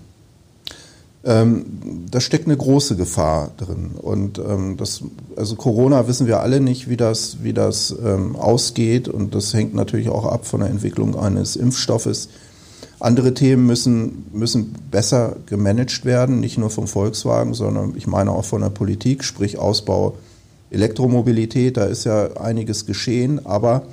Ähm, 1.25 1.65
da 2.09 2.21
steckt 2.21 2.45
eine 2.45 2.55
große 2.55 2.95
Gefahr 2.95 3.51
drin. 3.57 3.91
Und 4.01 4.39
ähm, 4.39 4.77
das, 4.77 5.01
also 5.35 5.57
Corona 5.57 6.07
wissen 6.07 6.25
wir 6.25 6.39
alle 6.39 6.61
nicht, 6.61 6.87
wie 6.89 6.95
das, 6.95 7.43
wie 7.43 7.51
das 7.51 7.93
ähm, 8.01 8.37
ausgeht. 8.37 9.09
Und 9.09 9.35
das 9.35 9.53
hängt 9.53 9.75
natürlich 9.75 10.07
auch 10.07 10.23
ab 10.23 10.47
von 10.47 10.61
der 10.61 10.69
Entwicklung 10.69 11.19
eines 11.19 11.57
Impfstoffes. 11.57 12.29
Andere 13.01 13.33
Themen 13.33 13.65
müssen, 13.65 14.27
müssen 14.31 14.73
besser 14.89 15.35
gemanagt 15.47 16.05
werden, 16.05 16.39
nicht 16.39 16.57
nur 16.57 16.69
vom 16.69 16.87
Volkswagen, 16.87 17.53
sondern 17.53 17.93
ich 17.97 18.07
meine 18.07 18.31
auch 18.31 18.45
von 18.45 18.61
der 18.61 18.69
Politik, 18.69 19.25
sprich 19.25 19.59
Ausbau 19.59 20.15
Elektromobilität. 20.71 21.77
Da 21.77 21.85
ist 21.85 22.03
ja 22.03 22.37
einiges 22.37 22.85
geschehen, 22.85 23.45
aber 23.45 23.83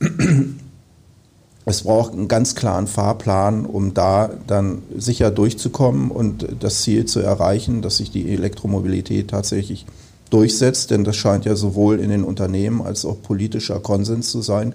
es 1.64 1.82
braucht 1.82 2.12
einen 2.12 2.28
ganz 2.28 2.54
klaren 2.54 2.86
Fahrplan, 2.86 3.66
um 3.66 3.94
da 3.94 4.30
dann 4.46 4.82
sicher 4.96 5.30
durchzukommen 5.30 6.10
und 6.10 6.46
das 6.60 6.82
Ziel 6.82 7.04
zu 7.04 7.20
erreichen, 7.20 7.82
dass 7.82 7.98
sich 7.98 8.10
die 8.10 8.32
Elektromobilität 8.32 9.28
tatsächlich 9.28 9.86
durchsetzt, 10.30 10.90
denn 10.90 11.04
das 11.04 11.16
scheint 11.16 11.44
ja 11.44 11.56
sowohl 11.56 12.00
in 12.00 12.10
den 12.10 12.24
Unternehmen 12.24 12.82
als 12.82 13.04
auch 13.04 13.22
politischer 13.22 13.80
Konsens 13.80 14.30
zu 14.30 14.42
sein. 14.42 14.74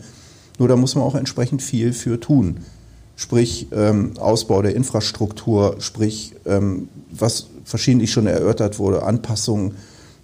Nur 0.59 0.67
da 0.67 0.75
muss 0.75 0.95
man 0.95 1.03
auch 1.03 1.15
entsprechend 1.15 1.61
viel 1.61 1.93
für 1.93 2.19
tun. 2.19 2.57
Sprich 3.15 3.67
ähm, 3.71 4.13
Ausbau 4.17 4.61
der 4.61 4.75
Infrastruktur, 4.75 5.75
sprich 5.79 6.33
ähm, 6.45 6.89
was 7.11 7.47
verschiedentlich 7.63 8.11
schon 8.11 8.27
erörtert 8.27 8.79
wurde, 8.79 9.03
Anpassungen 9.03 9.73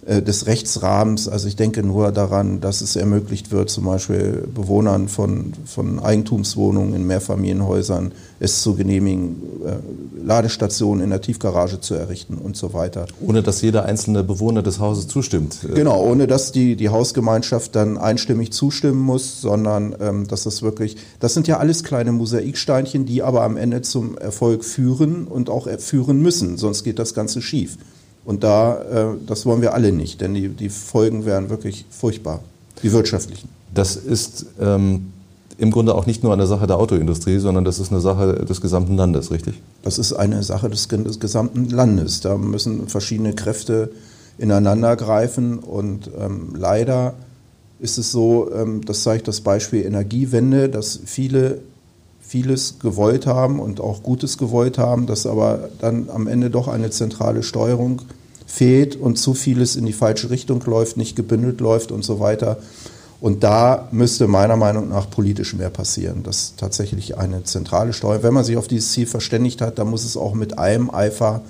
des 0.06 0.46
Rechtsrahmens. 0.46 1.28
Also 1.28 1.46
ich 1.46 1.56
denke 1.56 1.82
nur 1.82 2.10
daran, 2.10 2.60
dass 2.60 2.80
es 2.80 2.96
ermöglicht 2.96 3.52
wird, 3.52 3.68
zum 3.68 3.84
Beispiel 3.84 4.48
Bewohnern 4.54 5.08
von, 5.08 5.52
von 5.66 6.00
Eigentumswohnungen 6.00 6.94
in 6.94 7.06
Mehrfamilienhäusern 7.06 8.12
es 8.40 8.62
zu 8.62 8.74
genehmigen, 8.74 9.36
äh, 9.66 10.26
Ladestationen 10.26 11.04
in 11.04 11.10
der 11.10 11.20
Tiefgarage 11.20 11.80
zu 11.80 11.94
errichten 11.94 12.38
und 12.38 12.56
so 12.56 12.72
weiter. 12.72 13.06
Ohne 13.20 13.42
dass 13.42 13.60
jeder 13.60 13.84
einzelne 13.84 14.24
Bewohner 14.24 14.62
des 14.62 14.80
Hauses 14.80 15.06
zustimmt. 15.08 15.58
Genau, 15.74 16.02
ohne 16.02 16.26
dass 16.26 16.50
die, 16.50 16.76
die 16.76 16.88
Hausgemeinschaft 16.88 17.76
dann 17.76 17.98
einstimmig 17.98 18.52
zustimmen 18.52 19.00
muss, 19.00 19.42
sondern 19.42 19.94
ähm, 20.00 20.26
dass 20.26 20.44
das 20.44 20.62
wirklich, 20.62 20.96
das 21.20 21.34
sind 21.34 21.46
ja 21.46 21.58
alles 21.58 21.84
kleine 21.84 22.12
Mosaiksteinchen, 22.12 23.04
die 23.04 23.22
aber 23.22 23.42
am 23.42 23.58
Ende 23.58 23.82
zum 23.82 24.16
Erfolg 24.16 24.64
führen 24.64 25.26
und 25.26 25.50
auch 25.50 25.68
führen 25.78 26.22
müssen, 26.22 26.56
sonst 26.56 26.84
geht 26.84 26.98
das 26.98 27.12
Ganze 27.12 27.42
schief. 27.42 27.76
Und 28.24 28.44
da, 28.44 28.82
äh, 28.82 29.16
das 29.26 29.46
wollen 29.46 29.62
wir 29.62 29.74
alle 29.74 29.92
nicht, 29.92 30.20
denn 30.20 30.34
die, 30.34 30.48
die 30.48 30.68
Folgen 30.68 31.24
wären 31.24 31.50
wirklich 31.50 31.86
furchtbar, 31.90 32.40
die 32.82 32.92
wirtschaftlichen. 32.92 33.48
Das 33.74 33.96
ist 33.96 34.46
ähm, 34.60 35.12
im 35.58 35.70
Grunde 35.70 35.94
auch 35.94 36.06
nicht 36.06 36.22
nur 36.22 36.32
eine 36.32 36.46
Sache 36.46 36.66
der 36.66 36.78
Autoindustrie, 36.78 37.38
sondern 37.38 37.64
das 37.64 37.78
ist 37.78 37.92
eine 37.92 38.00
Sache 38.00 38.44
des 38.44 38.60
gesamten 38.60 38.96
Landes, 38.96 39.30
richtig? 39.30 39.60
Das 39.82 39.98
ist 39.98 40.12
eine 40.12 40.42
Sache 40.42 40.70
des, 40.70 40.88
des 40.88 41.20
gesamten 41.20 41.68
Landes. 41.68 42.20
Da 42.20 42.36
müssen 42.36 42.88
verschiedene 42.88 43.34
Kräfte 43.34 43.92
ineinander 44.38 44.96
greifen 44.96 45.58
und 45.58 46.10
ähm, 46.18 46.54
leider 46.56 47.14
ist 47.78 47.98
es 47.98 48.10
so, 48.10 48.50
ähm, 48.54 48.84
das 48.84 49.02
zeigt 49.02 49.28
das 49.28 49.42
Beispiel 49.42 49.84
Energiewende, 49.84 50.68
dass 50.68 50.98
viele 51.04 51.60
vieles 52.30 52.78
gewollt 52.78 53.26
haben 53.26 53.58
und 53.58 53.80
auch 53.80 54.04
Gutes 54.04 54.38
gewollt 54.38 54.78
haben, 54.78 55.08
dass 55.08 55.26
aber 55.26 55.68
dann 55.80 56.08
am 56.10 56.28
Ende 56.28 56.48
doch 56.48 56.68
eine 56.68 56.90
zentrale 56.90 57.42
Steuerung 57.42 58.02
fehlt 58.46 58.94
und 58.94 59.18
zu 59.18 59.34
vieles 59.34 59.74
in 59.74 59.84
die 59.84 59.92
falsche 59.92 60.30
Richtung 60.30 60.62
läuft, 60.64 60.96
nicht 60.96 61.16
gebündelt 61.16 61.60
läuft 61.60 61.90
und 61.90 62.04
so 62.04 62.20
weiter. 62.20 62.58
Und 63.20 63.42
da 63.42 63.88
müsste 63.90 64.28
meiner 64.28 64.54
Meinung 64.54 64.88
nach 64.88 65.10
politisch 65.10 65.54
mehr 65.54 65.70
passieren, 65.70 66.22
dass 66.22 66.54
tatsächlich 66.56 67.18
eine 67.18 67.42
zentrale 67.42 67.92
Steuerung, 67.92 68.22
wenn 68.22 68.34
man 68.34 68.44
sich 68.44 68.56
auf 68.56 68.68
dieses 68.68 68.92
Ziel 68.92 69.08
verständigt 69.08 69.60
hat, 69.60 69.80
dann 69.80 69.90
muss 69.90 70.04
es 70.04 70.16
auch 70.16 70.34
mit 70.34 70.56
allem 70.56 70.88
Eifer 70.88 71.42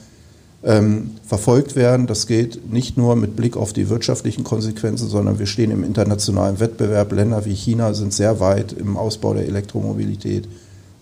ähm, 0.64 1.10
verfolgt 1.26 1.76
werden. 1.76 2.06
Das 2.06 2.26
geht 2.26 2.72
nicht 2.72 2.96
nur 2.96 3.16
mit 3.16 3.36
Blick 3.36 3.58
auf 3.58 3.74
die 3.74 3.90
wirtschaftlichen 3.90 4.44
Konsequenzen, 4.44 5.10
sondern 5.10 5.38
wir 5.38 5.46
stehen 5.46 5.72
im 5.72 5.84
internationalen 5.84 6.58
Wettbewerb. 6.58 7.12
Länder 7.12 7.44
wie 7.44 7.54
China 7.54 7.92
sind 7.92 8.14
sehr 8.14 8.40
weit 8.40 8.72
im 8.72 8.96
Ausbau 8.96 9.34
der 9.34 9.44
Elektromobilität. 9.44 10.48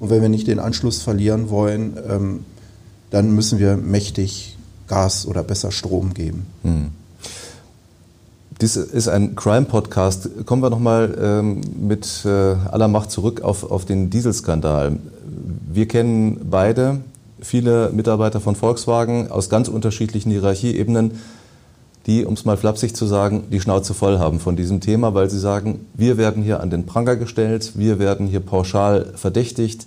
Und 0.01 0.11
wenn 0.11 0.23
wir 0.23 0.29
nicht 0.29 0.47
den 0.47 0.59
Anschluss 0.59 1.03
verlieren 1.03 1.51
wollen, 1.51 1.97
ähm, 2.09 2.45
dann 3.11 3.35
müssen 3.35 3.59
wir 3.59 3.77
mächtig 3.77 4.57
Gas 4.87 5.27
oder 5.27 5.43
besser 5.43 5.71
Strom 5.71 6.15
geben. 6.15 6.47
Hm. 6.63 6.87
Dies 8.61 8.77
ist 8.77 9.09
ein 9.09 9.37
Crime-Podcast. 9.37 10.45
Kommen 10.45 10.63
wir 10.63 10.71
nochmal 10.71 11.17
ähm, 11.21 11.61
mit 11.79 12.25
äh, 12.25 12.29
aller 12.29 12.89
Macht 12.89 13.11
zurück 13.11 13.43
auf, 13.43 13.71
auf 13.71 13.85
den 13.85 14.11
Dieselskandal. 14.11 14.99
Wir 15.71 15.87
kennen 15.87 16.41
beide 16.51 17.01
viele 17.41 17.91
Mitarbeiter 17.93 18.41
von 18.41 18.57
Volkswagen 18.57 19.31
aus 19.31 19.49
ganz 19.49 19.69
unterschiedlichen 19.69 20.33
Hierarchieebenen 20.33 21.13
die, 22.09 22.25
um 22.25 22.33
es 22.33 22.47
mal 22.47 22.57
flapsig 22.57 22.97
zu 22.97 23.05
sagen, 23.05 23.45
die 23.53 23.61
Schnauze 23.61 23.93
voll 23.93 24.19
haben 24.19 24.41
von 24.41 24.57
diesem 24.57 24.81
Thema, 24.81 25.13
weil 25.13 25.29
sie 25.29 25.39
sagen, 25.39 25.87
wir 25.93 26.17
werden 26.17 26.43
hier 26.43 26.61
an 26.61 26.71
den 26.71 26.87
Pranger 26.87 27.17
gestellt, 27.17 27.73
wir 27.75 27.99
werden 27.99 28.27
hier 28.27 28.41
pauschal 28.41 29.13
verdächtigt. 29.15 29.87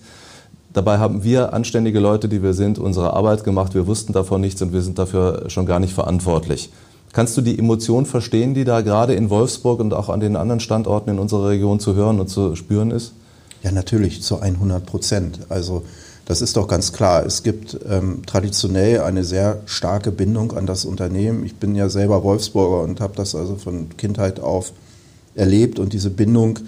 Dabei 0.71 0.99
haben 0.99 1.23
wir 1.23 1.53
anständige 1.53 1.99
Leute, 1.99 2.29
die 2.29 2.43
wir 2.43 2.53
sind, 2.53 2.77
unsere 2.77 3.13
Arbeit 3.13 3.43
gemacht, 3.43 3.73
wir 3.73 3.87
wussten 3.87 4.13
davon 4.13 4.39
nichts 4.39 4.61
und 4.61 4.71
wir 4.71 4.83
sind 4.83 4.99
dafür 4.99 5.49
schon 5.49 5.65
gar 5.65 5.79
nicht 5.79 5.93
verantwortlich. 5.93 6.71
Kannst 7.11 7.35
du 7.35 7.41
die 7.41 7.57
Emotion 7.57 8.05
verstehen, 8.05 8.53
die 8.53 8.65
da 8.65 8.81
gerade 8.81 9.15
in 9.15 9.31
Wolfsburg 9.31 9.79
und 9.79 9.93
auch 9.93 10.09
an 10.09 10.19
den 10.19 10.35
anderen 10.35 10.59
Standorten 10.59 11.09
in 11.09 11.19
unserer 11.19 11.49
Region 11.49 11.79
zu 11.79 11.95
hören 11.95 12.19
und 12.19 12.27
zu 12.27 12.55
spüren 12.55 12.91
ist? 12.91 13.13
Ja, 13.63 13.71
natürlich, 13.71 14.21
zu 14.21 14.39
100 14.39 14.85
Prozent. 14.85 15.39
Also 15.49 15.83
das 16.25 16.41
ist 16.41 16.55
doch 16.55 16.67
ganz 16.67 16.93
klar. 16.93 17.25
Es 17.25 17.43
gibt 17.43 17.77
ähm, 17.89 18.21
traditionell 18.25 19.01
eine 19.01 19.23
sehr 19.23 19.61
starke 19.65 20.11
Bindung 20.11 20.53
an 20.53 20.65
das 20.65 20.85
Unternehmen. 20.85 21.45
Ich 21.45 21.55
bin 21.55 21.75
ja 21.75 21.89
selber 21.89 22.23
Wolfsburger 22.23 22.83
und 22.83 23.01
habe 23.01 23.13
das 23.15 23.35
also 23.35 23.55
von 23.55 23.89
Kindheit 23.97 24.39
auf 24.39 24.71
erlebt. 25.35 25.79
Und 25.79 25.93
diese 25.93 26.09
Bindung 26.09 26.59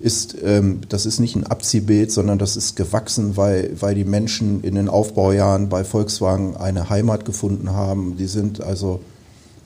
ist, 0.00 0.36
ähm, 0.44 0.80
das 0.88 1.06
ist 1.06 1.20
nicht 1.20 1.36
ein 1.36 1.46
Abziehbild, 1.46 2.12
sondern 2.12 2.38
das 2.38 2.56
ist 2.56 2.76
gewachsen, 2.76 3.36
weil, 3.36 3.70
weil 3.80 3.94
die 3.94 4.04
Menschen 4.04 4.62
in 4.62 4.74
den 4.74 4.88
Aufbaujahren 4.88 5.68
bei 5.68 5.84
Volkswagen 5.84 6.56
eine 6.56 6.90
Heimat 6.90 7.24
gefunden 7.24 7.72
haben. 7.72 8.16
Die 8.16 8.26
sind 8.26 8.62
also 8.62 9.00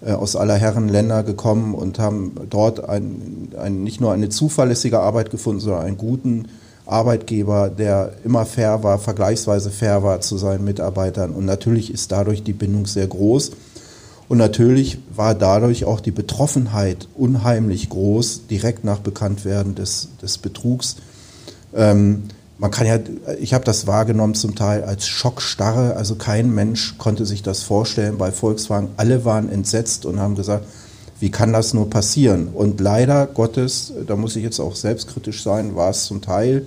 äh, 0.04 0.12
aus 0.12 0.36
aller 0.36 0.56
Herren 0.56 0.88
Länder 0.88 1.22
gekommen 1.22 1.74
und 1.74 1.98
haben 1.98 2.32
dort 2.48 2.88
ein, 2.88 3.48
ein, 3.58 3.82
nicht 3.82 4.00
nur 4.00 4.12
eine 4.12 4.28
zuverlässige 4.28 5.00
Arbeit 5.00 5.30
gefunden, 5.30 5.60
sondern 5.60 5.82
einen 5.82 5.98
guten 5.98 6.48
Arbeitgeber, 6.86 7.70
der 7.70 8.12
immer 8.24 8.44
fair 8.44 8.82
war, 8.82 8.98
vergleichsweise 8.98 9.70
fair 9.70 10.02
war 10.02 10.20
zu 10.20 10.36
seinen 10.36 10.64
Mitarbeitern. 10.64 11.32
Und 11.32 11.44
natürlich 11.44 11.92
ist 11.92 12.12
dadurch 12.12 12.42
die 12.42 12.52
Bindung 12.52 12.86
sehr 12.86 13.06
groß. 13.06 13.52
Und 14.28 14.38
natürlich 14.38 14.98
war 15.14 15.34
dadurch 15.34 15.84
auch 15.84 16.00
die 16.00 16.10
Betroffenheit 16.10 17.08
unheimlich 17.14 17.88
groß, 17.90 18.46
direkt 18.48 18.84
nach 18.84 18.98
Bekanntwerden 18.98 19.74
des, 19.74 20.08
des 20.20 20.38
Betrugs. 20.38 20.96
Ähm, 21.74 22.24
man 22.58 22.70
kann 22.70 22.86
ja, 22.86 22.98
ich 23.40 23.54
habe 23.54 23.64
das 23.64 23.86
wahrgenommen 23.86 24.34
zum 24.34 24.54
Teil 24.54 24.84
als 24.84 25.08
Schockstarre. 25.08 25.96
Also 25.96 26.14
kein 26.14 26.54
Mensch 26.54 26.96
konnte 26.96 27.26
sich 27.26 27.42
das 27.42 27.62
vorstellen 27.62 28.18
bei 28.18 28.30
Volkswagen. 28.30 28.88
Alle 28.96 29.24
waren 29.24 29.50
entsetzt 29.50 30.06
und 30.06 30.20
haben 30.20 30.36
gesagt, 30.36 30.64
wie 31.22 31.30
kann 31.30 31.52
das 31.52 31.72
nur 31.72 31.88
passieren? 31.88 32.48
Und 32.48 32.80
leider 32.80 33.28
Gottes, 33.28 33.92
da 34.08 34.16
muss 34.16 34.34
ich 34.34 34.42
jetzt 34.42 34.58
auch 34.58 34.74
selbstkritisch 34.74 35.44
sein, 35.44 35.76
war 35.76 35.90
es 35.90 36.02
zum 36.06 36.20
Teil 36.20 36.66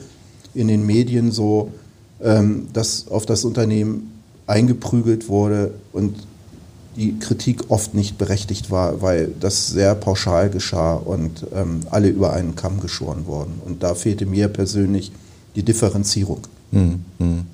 in 0.54 0.70
den 0.70 0.86
Medien 0.86 1.34
so, 1.34 1.74
ähm, 2.24 2.68
dass 2.72 3.10
auf 3.10 3.26
das 3.26 3.44
Unternehmen 3.44 4.14
eingeprügelt 4.48 5.28
wurde 5.28 5.74
und 5.92 6.16
die 6.96 7.20
Kritik 7.20 7.66
oft 7.68 7.96
nicht 7.96 8.18
berechtigt 8.18 8.72
war, 8.72 9.02
weil 9.02 9.34
das 9.42 9.68
sehr 9.68 9.94
pauschal 9.94 10.50
geschah 10.50 10.94
und 10.94 11.46
ähm, 11.54 11.82
alle 11.92 12.08
über 12.08 12.32
einen 12.32 12.56
Kamm 12.56 12.80
geschoren 12.80 13.26
wurden. 13.26 13.60
Und 13.66 13.84
da 13.84 13.94
fehlte 13.94 14.26
mir 14.26 14.48
persönlich 14.48 15.12
die 15.58 15.64
Differenzierung. 15.64 16.40
Hm, 16.72 17.04
hm. 17.18 17.46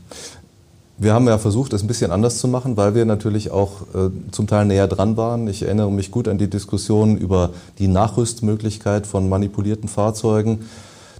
Wir 1.01 1.15
haben 1.15 1.27
ja 1.27 1.39
versucht, 1.39 1.73
das 1.73 1.81
ein 1.81 1.87
bisschen 1.87 2.11
anders 2.11 2.37
zu 2.37 2.47
machen, 2.47 2.77
weil 2.77 2.93
wir 2.93 3.05
natürlich 3.05 3.49
auch 3.49 3.81
äh, 3.95 4.11
zum 4.29 4.45
Teil 4.45 4.65
näher 4.65 4.87
dran 4.87 5.17
waren. 5.17 5.47
Ich 5.47 5.63
erinnere 5.63 5.91
mich 5.91 6.11
gut 6.11 6.27
an 6.27 6.37
die 6.37 6.47
Diskussion 6.47 7.17
über 7.17 7.49
die 7.79 7.87
Nachrüstmöglichkeit 7.87 9.07
von 9.07 9.27
manipulierten 9.27 9.89
Fahrzeugen. 9.89 10.59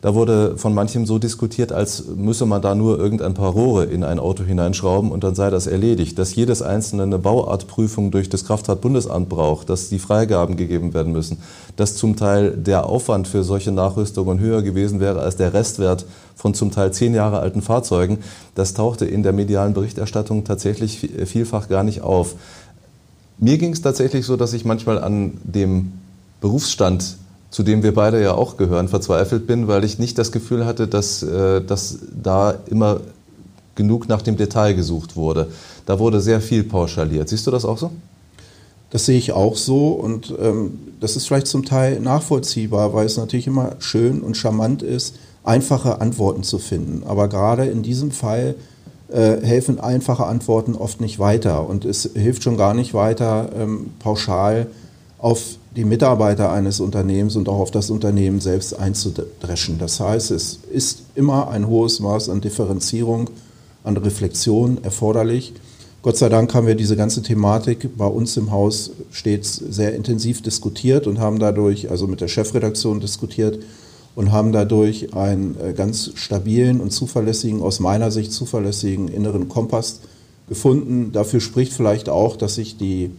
Da 0.01 0.15
wurde 0.15 0.57
von 0.57 0.73
manchem 0.73 1.05
so 1.05 1.19
diskutiert, 1.19 1.71
als 1.71 2.05
müsse 2.15 2.47
man 2.47 2.63
da 2.63 2.73
nur 2.73 2.97
irgendein 2.97 3.35
paar 3.35 3.51
Rohre 3.51 3.85
in 3.85 4.03
ein 4.03 4.17
Auto 4.17 4.43
hineinschrauben 4.43 5.11
und 5.11 5.23
dann 5.23 5.35
sei 5.35 5.51
das 5.51 5.67
erledigt. 5.67 6.17
Dass 6.17 6.33
jedes 6.33 6.63
einzelne 6.63 7.03
eine 7.03 7.19
Bauartprüfung 7.19 8.09
durch 8.09 8.27
das 8.27 8.45
Kraftfahrtbundesamt 8.45 9.29
braucht, 9.29 9.69
dass 9.69 9.89
die 9.89 9.99
Freigaben 9.99 10.57
gegeben 10.57 10.95
werden 10.95 11.13
müssen, 11.13 11.37
dass 11.75 11.95
zum 11.95 12.15
Teil 12.15 12.57
der 12.57 12.87
Aufwand 12.87 13.27
für 13.27 13.43
solche 13.43 13.71
Nachrüstungen 13.71 14.39
höher 14.39 14.63
gewesen 14.63 14.99
wäre 14.99 15.19
als 15.19 15.35
der 15.35 15.53
Restwert 15.53 16.07
von 16.35 16.55
zum 16.55 16.71
Teil 16.71 16.91
zehn 16.91 17.13
Jahre 17.13 17.39
alten 17.39 17.61
Fahrzeugen, 17.61 18.17
das 18.55 18.73
tauchte 18.73 19.05
in 19.05 19.21
der 19.21 19.33
medialen 19.33 19.75
Berichterstattung 19.75 20.45
tatsächlich 20.45 21.11
vielfach 21.25 21.69
gar 21.69 21.83
nicht 21.83 22.01
auf. 22.01 22.33
Mir 23.37 23.59
ging 23.59 23.73
es 23.73 23.83
tatsächlich 23.83 24.25
so, 24.25 24.35
dass 24.35 24.53
ich 24.53 24.65
manchmal 24.65 25.03
an 25.03 25.37
dem 25.43 25.91
Berufsstand 26.41 27.17
zu 27.51 27.63
dem 27.63 27.83
wir 27.83 27.93
beide 27.93 28.21
ja 28.21 28.33
auch 28.33 28.57
gehören, 28.57 28.87
verzweifelt 28.87 29.45
bin, 29.45 29.67
weil 29.67 29.83
ich 29.83 29.99
nicht 29.99 30.17
das 30.17 30.31
Gefühl 30.31 30.65
hatte, 30.65 30.87
dass, 30.87 31.21
äh, 31.21 31.61
dass 31.61 31.99
da 32.23 32.55
immer 32.67 33.01
genug 33.75 34.07
nach 34.07 34.21
dem 34.21 34.37
Detail 34.37 34.73
gesucht 34.73 35.15
wurde. 35.15 35.47
Da 35.85 35.99
wurde 35.99 36.21
sehr 36.21 36.41
viel 36.41 36.63
pauschaliert. 36.63 37.29
Siehst 37.29 37.45
du 37.45 37.51
das 37.51 37.65
auch 37.65 37.77
so? 37.77 37.91
Das 38.89 39.05
sehe 39.05 39.17
ich 39.17 39.31
auch 39.31 39.55
so 39.55 39.89
und 39.89 40.33
ähm, 40.41 40.79
das 40.99 41.15
ist 41.15 41.27
vielleicht 41.27 41.47
zum 41.47 41.65
Teil 41.65 41.99
nachvollziehbar, 41.99 42.93
weil 42.93 43.05
es 43.05 43.17
natürlich 43.17 43.47
immer 43.47 43.75
schön 43.79 44.21
und 44.21 44.35
charmant 44.35 44.83
ist, 44.83 45.15
einfache 45.43 46.01
Antworten 46.01 46.43
zu 46.43 46.59
finden. 46.59 47.03
Aber 47.05 47.27
gerade 47.27 47.65
in 47.65 47.83
diesem 47.83 48.11
Fall 48.11 48.55
äh, 49.09 49.37
helfen 49.41 49.79
einfache 49.79 50.25
Antworten 50.25 50.75
oft 50.75 51.01
nicht 51.01 51.19
weiter. 51.19 51.67
Und 51.67 51.85
es 51.85 52.09
hilft 52.13 52.43
schon 52.43 52.57
gar 52.57 52.73
nicht 52.73 52.93
weiter, 52.93 53.49
ähm, 53.57 53.91
pauschal 53.99 54.67
auf 55.17 55.57
die 55.75 55.85
Mitarbeiter 55.85 56.51
eines 56.51 56.79
Unternehmens 56.79 57.35
und 57.35 57.47
auch 57.47 57.59
auf 57.59 57.71
das 57.71 57.89
Unternehmen 57.89 58.41
selbst 58.41 58.77
einzudreschen. 58.77 59.79
Das 59.79 59.99
heißt, 59.99 60.31
es 60.31 60.59
ist 60.71 61.03
immer 61.15 61.49
ein 61.49 61.67
hohes 61.67 61.99
Maß 62.01 62.29
an 62.29 62.41
Differenzierung, 62.41 63.29
an 63.83 63.95
Reflexion 63.95 64.83
erforderlich. 64.83 65.53
Gott 66.01 66.17
sei 66.17 66.29
Dank 66.29 66.53
haben 66.53 66.67
wir 66.67 66.75
diese 66.75 66.97
ganze 66.97 67.21
Thematik 67.21 67.97
bei 67.97 68.07
uns 68.07 68.35
im 68.35 68.51
Haus 68.51 68.91
stets 69.11 69.55
sehr 69.55 69.93
intensiv 69.95 70.41
diskutiert 70.41 71.07
und 71.07 71.19
haben 71.19 71.39
dadurch, 71.39 71.89
also 71.89 72.07
mit 72.07 72.21
der 72.21 72.27
Chefredaktion 72.27 72.99
diskutiert 72.99 73.59
und 74.15 74.31
haben 74.31 74.51
dadurch 74.51 75.13
einen 75.13 75.55
äh, 75.61 75.73
ganz 75.73 76.11
stabilen 76.15 76.81
und 76.81 76.91
zuverlässigen, 76.91 77.61
aus 77.61 77.79
meiner 77.79 78.11
Sicht 78.11 78.33
zuverlässigen 78.33 79.07
inneren 79.07 79.47
Kompass 79.47 80.01
gefunden. 80.49 81.11
Dafür 81.13 81.39
spricht 81.39 81.71
vielleicht 81.71 82.09
auch, 82.09 82.35
dass 82.35 82.55
sich 82.55 82.77
die 82.77 83.11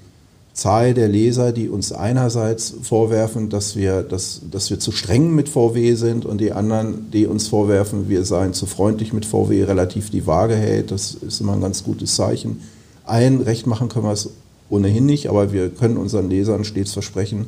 Zahl 0.55 0.93
der 0.93 1.09
Leser, 1.09 1.53
die 1.53 1.69
uns 1.69 1.93
einerseits 1.93 2.75
vorwerfen, 2.83 3.49
dass 3.49 3.75
wir, 3.75 4.03
dass, 4.03 4.43
dass 4.51 4.69
wir 4.69 4.79
zu 4.79 4.93
streng 4.93 5.35
mit 5.35 5.49
VW 5.49 5.95
sind 5.95 6.27
und 6.27 6.41
die 6.41 6.53
anderen, 6.53 7.11
die 7.11 7.27
uns 7.27 7.49
vorwerfen, 7.49 8.11
wir 8.11 8.25
seien 8.25 8.53
zu 8.53 8.67
freundlich 8.67 9.15
mit 9.15 9.25
VW, 9.25 9.65
relativ 9.65 10.11
die 10.11 10.27
Waage 10.27 10.55
hält. 10.55 10.91
Das 10.91 11.15
ist 11.15 11.41
immer 11.41 11.55
ein 11.55 11.63
ganz 11.63 11.85
gutes 11.85 12.15
Zeichen. 12.17 12.61
Allen 13.05 13.41
recht 13.41 13.67
machen 13.67 13.89
können 13.89 14.05
wir 14.05 14.13
es 14.13 14.29
ohnehin 14.69 15.07
nicht, 15.07 15.29
aber 15.29 15.53
wir 15.53 15.71
können 15.71 15.97
unseren 15.97 16.29
Lesern 16.29 16.65
stets 16.65 16.93
versprechen, 16.93 17.47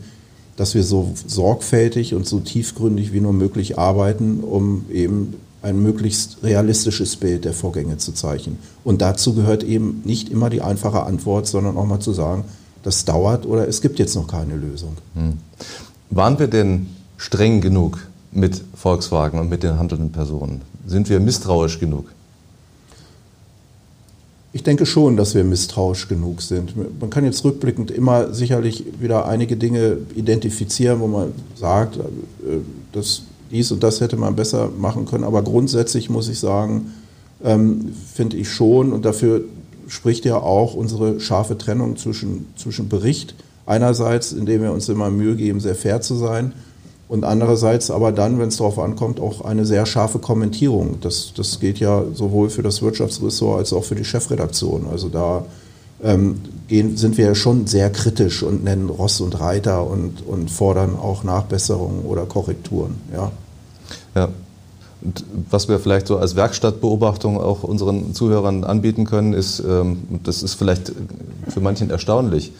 dass 0.57 0.75
wir 0.75 0.83
so 0.83 1.13
sorgfältig 1.27 2.15
und 2.15 2.27
so 2.27 2.41
tiefgründig 2.41 3.13
wie 3.13 3.21
nur 3.21 3.33
möglich 3.33 3.79
arbeiten, 3.79 4.41
um 4.41 4.87
eben 4.91 5.35
ein 5.61 5.83
möglichst 5.83 6.39
realistisches 6.43 7.17
Bild 7.17 7.45
der 7.45 7.55
Vorgänge 7.55 7.97
zu 7.99 8.13
zeichnen. 8.13 8.59
Und 8.85 9.03
dazu 9.03 9.35
gehört 9.35 9.65
eben 9.65 10.03
nicht 10.05 10.31
immer 10.31 10.51
die 10.51 10.61
einfache 10.61 11.05
Antwort, 11.05 11.47
sondern 11.47 11.77
auch 11.77 11.87
mal 11.87 12.01
zu 12.01 12.13
sagen, 12.13 12.45
das 12.85 13.05
dauert 13.05 13.47
oder 13.47 13.67
es 13.67 13.81
gibt 13.81 13.99
jetzt 13.99 14.15
noch 14.15 14.29
keine 14.29 14.55
Lösung. 14.55 14.97
Hm. 15.15 15.39
Waren 16.11 16.39
wir 16.39 16.47
denn 16.47 16.87
streng 17.17 17.61
genug 17.61 18.07
mit 18.31 18.63
Volkswagen 18.77 19.41
und 19.41 19.49
mit 19.49 19.63
den 19.63 19.79
handelnden 19.79 20.13
Personen? 20.13 20.61
Sind 20.87 21.09
wir 21.09 21.19
misstrauisch 21.19 21.81
genug? 21.81 22.07
Ich 24.53 24.63
denke 24.63 24.87
schon, 24.87 25.17
dass 25.17 25.35
wir 25.35 25.43
misstrauisch 25.43 26.07
genug 26.07 26.41
sind. 26.41 26.75
Man 27.01 27.11
kann 27.11 27.25
jetzt 27.25 27.43
rückblickend 27.43 27.91
immer 27.91 28.33
sicherlich 28.33 28.85
wieder 29.01 29.27
einige 29.27 29.57
Dinge 29.57 29.97
identifizieren, 30.15 31.01
wo 31.01 31.09
man 31.09 31.33
sagt, 31.57 31.97
äh, 31.97 32.03
dass 32.93 33.23
dies 33.51 33.73
und 33.73 33.83
das 33.83 34.01
hätte 34.01 34.17
man 34.17 34.37
besser 34.37 34.69
machen 34.79 35.07
können. 35.07 35.25
Aber 35.25 35.43
grundsätzlich 35.43 36.11
muss 36.11 36.29
ich 36.29 36.39
sagen, 36.39 36.93
ähm, 37.43 37.93
finde 38.15 38.37
ich 38.37 38.51
schon, 38.51 38.93
und 38.93 39.05
dafür 39.05 39.43
spricht 39.89 40.25
ja 40.25 40.37
auch 40.37 40.75
unsere 40.75 41.21
scharfe 41.21 41.59
Trennung 41.59 41.97
zwischen, 41.97 42.47
zwischen 42.57 42.89
Bericht 42.89 43.35
einerseits, 43.67 44.33
indem 44.33 44.63
wir 44.63 44.73
uns 44.73 44.89
immer 44.89 45.11
Mühe 45.11 45.37
geben, 45.37 45.61
sehr 45.61 45.75
fair 45.75 46.01
zu 46.01 46.17
sein, 46.17 46.53
und 47.07 47.25
andererseits 47.25 47.91
aber 47.91 48.13
dann, 48.13 48.39
wenn 48.39 48.49
es 48.49 48.57
darauf 48.57 48.79
ankommt, 48.79 49.21
auch 49.21 49.43
eine 49.43 49.67
sehr 49.67 49.85
scharfe 49.87 50.19
Kommentierung. 50.19 50.97
Das, 51.01 51.33
das 51.37 51.61
gilt 51.61 51.79
ja 51.79 52.03
sowohl 52.15 52.49
für 52.49 52.63
das 52.63 52.83
Wirtschaftsressort 52.83 53.59
als 53.59 53.73
auch 53.73 53.85
für 53.85 53.95
die 53.95 54.05
Chefredaktion. 54.05 54.87
Also 54.91 55.11
da 55.11 55.45
ähm, 56.03 56.41
gehen, 56.67 56.97
sind 56.97 57.19
wir 57.19 57.27
ja 57.27 57.35
schon 57.35 57.67
sehr 57.67 57.91
kritisch 57.91 58.43
und 58.43 58.65
nennen 58.65 58.89
Ross 58.89 59.21
und 59.21 59.39
Reiter 59.39 59.87
und, 59.87 60.27
und 60.27 60.51
fordern 60.51 60.97
auch 60.97 61.25
Nachbesserungen 61.25 62.05
oder 62.05 62.25
Korrekturen. 62.25 62.97
Ja. 63.13 63.31
ja. 64.15 64.29
Und 65.05 65.25
was 65.51 65.69
wir 65.69 65.79
vielleicht 65.79 66.07
so 66.07 66.19
als 66.19 66.35
Werkstattbeobachtung 66.35 67.39
auch 67.39 67.63
unseren 67.63 68.15
Zuhörern 68.15 68.65
anbieten 68.65 69.05
können, 69.05 69.35
ist, 69.35 69.61
ähm, 69.61 70.03
das 70.25 70.43
ist 70.43 70.55
vielleicht 70.55 70.93
für 71.49 71.61
manchen 71.61 71.91
erstaunlich, 71.91 72.53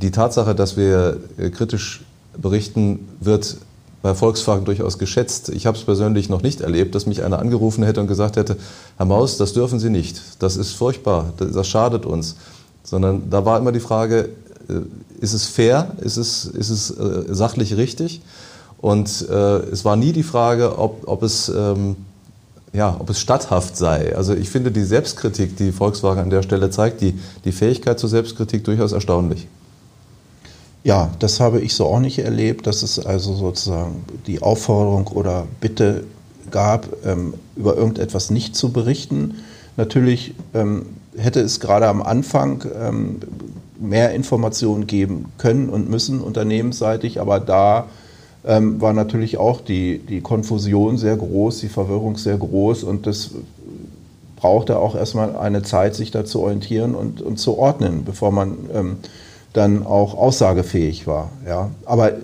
die 0.00 0.12
Tatsache, 0.12 0.54
dass 0.54 0.76
wir 0.76 1.18
äh, 1.36 1.50
kritisch 1.50 2.04
berichten, 2.40 3.08
wird 3.20 3.56
bei 4.00 4.14
Volkswagen 4.14 4.64
durchaus 4.64 4.98
geschätzt. 4.98 5.48
Ich 5.48 5.66
habe 5.66 5.76
es 5.76 5.82
persönlich 5.82 6.28
noch 6.28 6.42
nicht 6.42 6.60
erlebt, 6.60 6.94
dass 6.94 7.06
mich 7.06 7.24
einer 7.24 7.40
angerufen 7.40 7.82
hätte 7.82 8.00
und 8.00 8.06
gesagt 8.06 8.36
hätte, 8.36 8.56
Herr 8.96 9.06
Maus, 9.06 9.36
das 9.36 9.52
dürfen 9.52 9.80
Sie 9.80 9.90
nicht, 9.90 10.20
das 10.38 10.56
ist 10.56 10.72
furchtbar, 10.72 11.32
das 11.36 11.66
schadet 11.66 12.06
uns. 12.06 12.36
Sondern 12.84 13.28
da 13.28 13.44
war 13.44 13.58
immer 13.58 13.72
die 13.72 13.80
Frage, 13.80 14.28
äh, 14.68 14.74
ist 15.20 15.32
es 15.32 15.46
fair, 15.46 15.92
ist 16.00 16.16
es, 16.16 16.44
ist 16.44 16.70
es 16.70 16.90
äh, 16.90 17.24
sachlich 17.34 17.76
richtig? 17.76 18.22
Und 18.80 19.26
äh, 19.28 19.34
es 19.34 19.84
war 19.84 19.96
nie 19.96 20.12
die 20.12 20.22
Frage, 20.22 20.78
ob, 20.78 21.06
ob, 21.08 21.22
es, 21.22 21.48
ähm, 21.48 21.96
ja, 22.72 22.96
ob 22.98 23.10
es 23.10 23.20
statthaft 23.20 23.76
sei. 23.76 24.14
Also 24.16 24.34
ich 24.34 24.50
finde 24.50 24.70
die 24.70 24.84
Selbstkritik, 24.84 25.56
die 25.56 25.72
Volkswagen 25.72 26.20
an 26.20 26.30
der 26.30 26.42
Stelle 26.42 26.70
zeigt, 26.70 27.00
die, 27.00 27.18
die 27.44 27.52
Fähigkeit 27.52 27.98
zur 27.98 28.08
Selbstkritik 28.08 28.64
durchaus 28.64 28.92
erstaunlich. 28.92 29.48
Ja, 30.84 31.10
das 31.18 31.40
habe 31.40 31.60
ich 31.60 31.74
so 31.74 31.86
auch 31.86 31.98
nicht 31.98 32.20
erlebt, 32.20 32.66
dass 32.66 32.82
es 32.82 33.04
also 33.04 33.34
sozusagen 33.34 34.04
die 34.26 34.42
Aufforderung 34.42 35.08
oder 35.08 35.46
Bitte 35.60 36.04
gab, 36.50 36.88
ähm, 37.04 37.34
über 37.56 37.76
irgendetwas 37.76 38.30
nicht 38.30 38.54
zu 38.54 38.72
berichten. 38.72 39.36
Natürlich 39.76 40.34
ähm, 40.54 40.86
hätte 41.16 41.40
es 41.40 41.58
gerade 41.58 41.88
am 41.88 42.00
Anfang 42.00 42.64
ähm, 42.80 43.20
mehr 43.80 44.14
Informationen 44.14 44.86
geben 44.86 45.26
können 45.36 45.68
und 45.68 45.90
müssen 45.90 46.20
unternehmensseitig, 46.20 47.20
aber 47.20 47.40
da 47.40 47.86
ähm, 48.48 48.80
war 48.80 48.94
natürlich 48.94 49.36
auch 49.36 49.60
die, 49.60 49.98
die 49.98 50.22
Konfusion 50.22 50.96
sehr 50.96 51.16
groß, 51.16 51.60
die 51.60 51.68
Verwirrung 51.68 52.16
sehr 52.16 52.38
groß 52.38 52.82
und 52.82 53.06
das 53.06 53.32
brauchte 54.36 54.78
auch 54.78 54.94
erstmal 54.96 55.36
eine 55.36 55.62
Zeit, 55.62 55.94
sich 55.94 56.10
da 56.10 56.24
zu 56.24 56.40
orientieren 56.40 56.94
und, 56.94 57.20
und 57.20 57.38
zu 57.38 57.58
ordnen, 57.58 58.04
bevor 58.04 58.32
man 58.32 58.56
ähm, 58.74 58.96
dann 59.52 59.84
auch 59.84 60.16
aussagefähig 60.16 61.06
war. 61.06 61.30
Ja. 61.46 61.70
Aber 61.84 62.12
äh, 62.12 62.16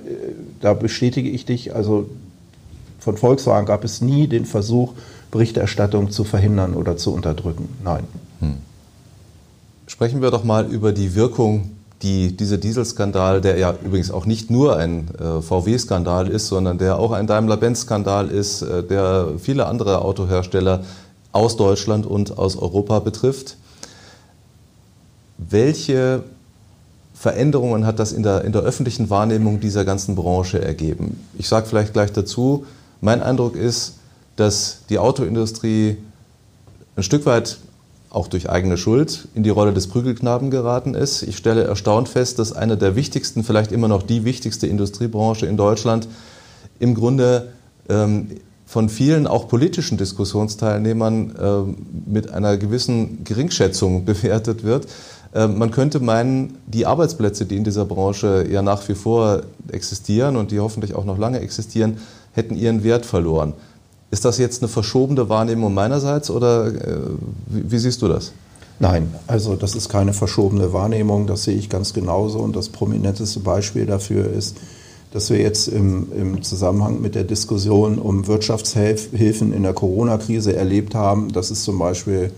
da 0.60 0.72
bestätige 0.72 1.28
ich 1.28 1.44
dich, 1.44 1.74
also 1.74 2.08
von 3.00 3.18
Volkswagen 3.18 3.66
gab 3.66 3.84
es 3.84 4.00
nie 4.00 4.26
den 4.26 4.46
Versuch, 4.46 4.94
Berichterstattung 5.30 6.10
zu 6.10 6.24
verhindern 6.24 6.74
oder 6.74 6.96
zu 6.96 7.12
unterdrücken. 7.12 7.68
Nein. 7.84 8.04
Hm. 8.40 8.54
Sprechen 9.86 10.22
wir 10.22 10.30
doch 10.30 10.44
mal 10.44 10.66
über 10.70 10.92
die 10.92 11.14
Wirkung, 11.14 11.72
die 12.04 12.36
dieser 12.36 12.58
Dieselskandal, 12.58 13.40
der 13.40 13.58
ja 13.58 13.74
übrigens 13.82 14.10
auch 14.10 14.26
nicht 14.26 14.50
nur 14.50 14.76
ein 14.76 15.08
äh, 15.18 15.40
VW-Skandal 15.40 16.28
ist, 16.28 16.48
sondern 16.48 16.78
der 16.78 16.98
auch 16.98 17.12
ein 17.12 17.26
Daimler-Benz-Skandal 17.26 18.28
ist, 18.28 18.62
äh, 18.62 18.82
der 18.84 19.30
viele 19.38 19.66
andere 19.66 20.02
Autohersteller 20.02 20.84
aus 21.32 21.56
Deutschland 21.56 22.06
und 22.06 22.38
aus 22.38 22.56
Europa 22.56 23.00
betrifft. 23.00 23.56
Welche 25.38 26.22
Veränderungen 27.14 27.86
hat 27.86 27.98
das 27.98 28.12
in 28.12 28.22
der, 28.22 28.44
in 28.44 28.52
der 28.52 28.62
öffentlichen 28.62 29.08
Wahrnehmung 29.08 29.58
dieser 29.58 29.84
ganzen 29.84 30.14
Branche 30.14 30.62
ergeben? 30.62 31.18
Ich 31.38 31.48
sage 31.48 31.66
vielleicht 31.66 31.94
gleich 31.94 32.12
dazu, 32.12 32.66
mein 33.00 33.22
Eindruck 33.22 33.56
ist, 33.56 33.94
dass 34.36 34.80
die 34.90 34.98
Autoindustrie 34.98 35.96
ein 36.96 37.02
Stück 37.02 37.24
weit 37.24 37.56
auch 38.14 38.28
durch 38.28 38.48
eigene 38.48 38.76
Schuld 38.76 39.28
in 39.34 39.42
die 39.42 39.50
Rolle 39.50 39.72
des 39.72 39.88
Prügelknaben 39.88 40.50
geraten 40.50 40.94
ist. 40.94 41.22
Ich 41.22 41.36
stelle 41.36 41.64
erstaunt 41.64 42.08
fest, 42.08 42.38
dass 42.38 42.52
eine 42.52 42.76
der 42.76 42.94
wichtigsten, 42.94 43.42
vielleicht 43.42 43.72
immer 43.72 43.88
noch 43.88 44.02
die 44.02 44.24
wichtigste 44.24 44.66
Industriebranche 44.68 45.46
in 45.46 45.56
Deutschland 45.56 46.06
im 46.78 46.94
Grunde 46.94 47.52
ähm, 47.88 48.28
von 48.66 48.88
vielen 48.88 49.26
auch 49.26 49.48
politischen 49.48 49.98
Diskussionsteilnehmern 49.98 51.34
ähm, 51.40 51.76
mit 52.06 52.30
einer 52.30 52.56
gewissen 52.56 53.24
Geringschätzung 53.24 54.04
bewertet 54.06 54.62
wird. 54.62 54.86
Ähm, 55.34 55.58
man 55.58 55.72
könnte 55.72 55.98
meinen, 55.98 56.58
die 56.66 56.86
Arbeitsplätze, 56.86 57.46
die 57.46 57.56
in 57.56 57.64
dieser 57.64 57.84
Branche 57.84 58.46
ja 58.48 58.62
nach 58.62 58.88
wie 58.88 58.94
vor 58.94 59.42
existieren 59.72 60.36
und 60.36 60.52
die 60.52 60.60
hoffentlich 60.60 60.94
auch 60.94 61.04
noch 61.04 61.18
lange 61.18 61.40
existieren, 61.40 61.98
hätten 62.32 62.54
ihren 62.54 62.84
Wert 62.84 63.06
verloren. 63.06 63.54
Ist 64.14 64.24
das 64.24 64.38
jetzt 64.38 64.62
eine 64.62 64.68
verschobene 64.68 65.28
Wahrnehmung 65.28 65.74
meinerseits 65.74 66.30
oder 66.30 66.68
äh, 66.68 66.98
wie, 67.48 67.72
wie, 67.72 67.78
siehst 67.78 68.00
du 68.00 68.06
das? 68.06 68.30
Nein, 68.78 69.12
also 69.26 69.56
das 69.56 69.74
ist 69.74 69.88
keine 69.88 70.12
verschobene 70.12 70.72
Wahrnehmung, 70.72 71.26
das 71.26 71.42
sehe 71.42 71.56
ich 71.56 71.68
ganz 71.68 71.92
genauso 71.92 72.38
und 72.38 72.54
das 72.54 72.68
prominenteste 72.68 73.40
Beispiel 73.40 73.86
dafür 73.86 74.30
ist, 74.30 74.56
dass 75.12 75.30
wir 75.30 75.40
jetzt 75.40 75.66
im, 75.66 76.06
im 76.16 76.42
Zusammenhang 76.44 77.00
mit 77.00 77.16
der 77.16 77.24
Diskussion 77.24 77.98
um 77.98 78.28
Wirtschaftshilfen 78.28 79.52
in 79.52 79.64
der 79.64 79.72
Corona-Krise 79.72 80.54
erlebt 80.54 80.94
haben, 80.94 81.32
dass 81.32 81.50
es 81.50 81.64
zum 81.64 81.80
Beispiel 81.80 82.30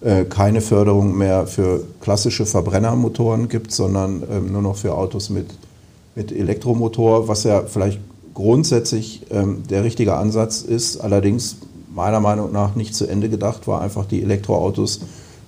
äh, 0.00 0.24
keine 0.24 0.62
Förderung 0.62 1.14
mehr 1.18 1.46
für 1.46 1.84
klassische 2.00 2.46
Verbrennermotoren 2.46 3.50
gibt, 3.50 3.70
sondern 3.72 4.22
ähm, 4.32 4.50
nur 4.50 4.62
noch 4.62 4.76
für 4.76 4.94
Autos 4.94 5.28
mit, 5.28 5.48
mit 6.14 6.32
Elektromotor, 6.32 7.28
was 7.28 7.44
ja 7.44 7.64
vielleicht 7.64 8.00
grundsätzlich 8.34 9.26
ähm, 9.30 9.64
der 9.68 9.84
richtige 9.84 10.14
Ansatz 10.14 10.62
ist, 10.62 10.98
allerdings 10.98 11.56
meiner 11.94 12.20
Meinung 12.20 12.52
nach 12.52 12.74
nicht 12.74 12.94
zu 12.94 13.06
Ende 13.06 13.28
gedacht 13.28 13.66
war, 13.66 13.80
einfach 13.80 14.06
die 14.06 14.22
Elektroautos 14.22 15.00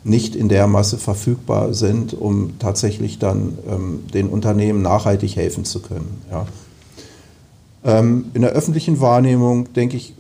nicht 0.05 0.37
in 0.37 0.49
der 0.51 0.67
Masse 0.67 0.99
verfügbar 0.99 1.73
sind, 1.73 2.13
um 2.13 2.59
tatsächlich 2.59 3.19
dann 3.19 3.59
ähm, 3.69 4.01
den 4.13 4.29
Unternehmen 4.29 4.83
nachhaltig 4.83 5.37
helfen 5.37 5.65
zu 5.65 5.81
können. 5.81 6.21
Ja. 6.31 6.47
Ähm, 7.85 8.27
in 8.35 8.43
der 8.43 8.53
öffentlichen 8.53 9.01
Wahrnehmung, 9.01 9.73
denke 9.73 9.97
ich, 9.97 10.15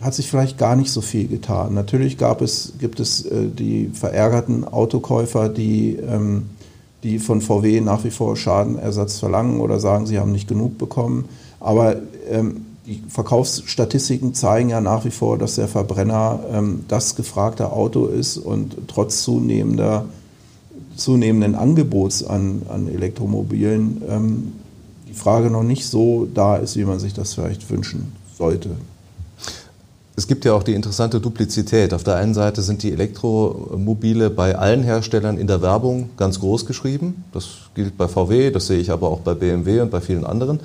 hat 0.00 0.14
sich 0.14 0.28
vielleicht 0.28 0.58
gar 0.58 0.76
nicht 0.76 0.90
so 0.90 1.00
viel 1.00 1.26
getan. 1.28 1.72
Natürlich 1.72 2.18
gab 2.18 2.42
es, 2.42 2.74
gibt 2.78 3.00
es 3.00 3.24
äh, 3.24 3.48
die 3.48 3.90
verärgerten 3.92 4.64
Autokäufer, 4.64 5.48
die, 5.48 5.96
ähm, 5.96 6.50
die 7.02 7.18
von 7.18 7.40
VW 7.40 7.80
nach 7.80 8.04
wie 8.04 8.10
vor 8.10 8.36
Schadenersatz 8.36 9.18
verlangen 9.18 9.60
oder 9.60 9.80
sagen, 9.80 10.06
sie 10.06 10.18
haben 10.18 10.32
nicht 10.32 10.48
genug 10.48 10.76
bekommen. 10.76 11.26
Aber 11.60 11.96
ähm, 12.28 12.66
die 12.86 13.02
Verkaufsstatistiken 13.08 14.34
zeigen 14.34 14.68
ja 14.68 14.80
nach 14.80 15.04
wie 15.04 15.10
vor, 15.10 15.38
dass 15.38 15.56
der 15.56 15.68
Verbrenner 15.68 16.40
ähm, 16.52 16.84
das 16.88 17.16
gefragte 17.16 17.72
Auto 17.72 18.06
ist 18.06 18.38
und 18.38 18.76
trotz 18.86 19.22
zunehmender, 19.22 20.06
zunehmenden 20.96 21.54
Angebots 21.54 22.24
an, 22.24 22.62
an 22.68 22.88
Elektromobilen 22.88 24.02
ähm, 24.08 24.52
die 25.08 25.14
Frage 25.14 25.50
noch 25.50 25.62
nicht 25.62 25.86
so 25.86 26.28
da 26.32 26.56
ist, 26.56 26.76
wie 26.76 26.84
man 26.84 26.98
sich 26.98 27.12
das 27.12 27.34
vielleicht 27.34 27.68
wünschen 27.70 28.12
sollte. 28.36 28.70
Es 30.18 30.26
gibt 30.26 30.46
ja 30.46 30.54
auch 30.54 30.62
die 30.62 30.72
interessante 30.72 31.20
Duplizität. 31.20 31.92
Auf 31.92 32.02
der 32.02 32.16
einen 32.16 32.32
Seite 32.32 32.62
sind 32.62 32.82
die 32.82 32.90
Elektromobile 32.90 34.30
bei 34.30 34.56
allen 34.56 34.82
Herstellern 34.82 35.36
in 35.36 35.46
der 35.46 35.60
Werbung 35.60 36.08
ganz 36.16 36.40
groß 36.40 36.64
geschrieben. 36.64 37.24
Das 37.32 37.48
gilt 37.74 37.98
bei 37.98 38.08
VW, 38.08 38.50
das 38.50 38.66
sehe 38.66 38.78
ich 38.78 38.90
aber 38.90 39.10
auch 39.10 39.20
bei 39.20 39.34
BMW 39.34 39.80
und 39.80 39.90
bei 39.90 40.00
vielen 40.00 40.24
anderen. 40.24 40.60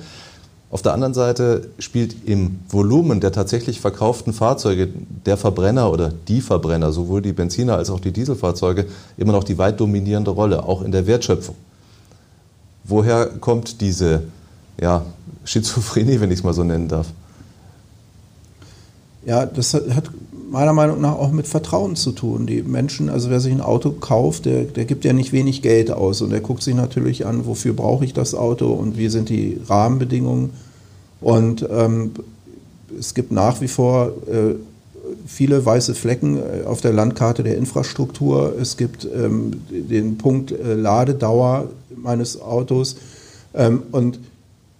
Auf 0.72 0.80
der 0.80 0.94
anderen 0.94 1.12
Seite 1.12 1.68
spielt 1.78 2.26
im 2.26 2.58
Volumen 2.66 3.20
der 3.20 3.30
tatsächlich 3.30 3.78
verkauften 3.82 4.32
Fahrzeuge 4.32 4.88
der 5.26 5.36
Verbrenner 5.36 5.92
oder 5.92 6.10
die 6.28 6.40
Verbrenner, 6.40 6.92
sowohl 6.92 7.20
die 7.20 7.34
Benziner 7.34 7.76
als 7.76 7.90
auch 7.90 8.00
die 8.00 8.10
Dieselfahrzeuge, 8.10 8.86
immer 9.18 9.32
noch 9.32 9.44
die 9.44 9.58
weit 9.58 9.78
dominierende 9.78 10.30
Rolle, 10.30 10.64
auch 10.64 10.80
in 10.80 10.90
der 10.90 11.06
Wertschöpfung. 11.06 11.56
Woher 12.84 13.26
kommt 13.26 13.82
diese 13.82 14.22
ja, 14.80 15.04
Schizophrenie, 15.44 16.20
wenn 16.20 16.30
ich 16.30 16.38
es 16.38 16.42
mal 16.42 16.54
so 16.54 16.64
nennen 16.64 16.88
darf? 16.88 17.08
Ja, 19.26 19.44
das 19.44 19.74
hat 19.74 20.10
meiner 20.52 20.74
Meinung 20.74 21.00
nach 21.00 21.14
auch 21.14 21.32
mit 21.32 21.48
Vertrauen 21.48 21.96
zu 21.96 22.12
tun. 22.12 22.46
Die 22.46 22.62
Menschen, 22.62 23.08
also 23.08 23.30
wer 23.30 23.40
sich 23.40 23.52
ein 23.52 23.62
Auto 23.62 23.90
kauft, 23.90 24.44
der, 24.44 24.64
der 24.64 24.84
gibt 24.84 25.02
ja 25.06 25.14
nicht 25.14 25.32
wenig 25.32 25.62
Geld 25.62 25.90
aus 25.90 26.20
und 26.20 26.28
der 26.28 26.40
guckt 26.40 26.62
sich 26.62 26.74
natürlich 26.74 27.24
an, 27.24 27.46
wofür 27.46 27.72
brauche 27.72 28.04
ich 28.04 28.12
das 28.12 28.34
Auto 28.34 28.70
und 28.70 28.98
wie 28.98 29.08
sind 29.08 29.30
die 29.30 29.58
Rahmenbedingungen. 29.66 30.50
Und 31.22 31.66
ähm, 31.70 32.10
es 32.98 33.14
gibt 33.14 33.32
nach 33.32 33.62
wie 33.62 33.68
vor 33.68 34.12
äh, 34.30 34.56
viele 35.26 35.64
weiße 35.64 35.94
Flecken 35.94 36.36
äh, 36.36 36.66
auf 36.66 36.82
der 36.82 36.92
Landkarte 36.92 37.42
der 37.42 37.56
Infrastruktur. 37.56 38.54
Es 38.60 38.76
gibt 38.76 39.06
ähm, 39.06 39.62
den 39.70 40.18
Punkt 40.18 40.52
äh, 40.52 40.74
Ladedauer 40.74 41.70
meines 41.96 42.38
Autos. 42.38 42.96
Ähm, 43.54 43.84
und 43.90 44.18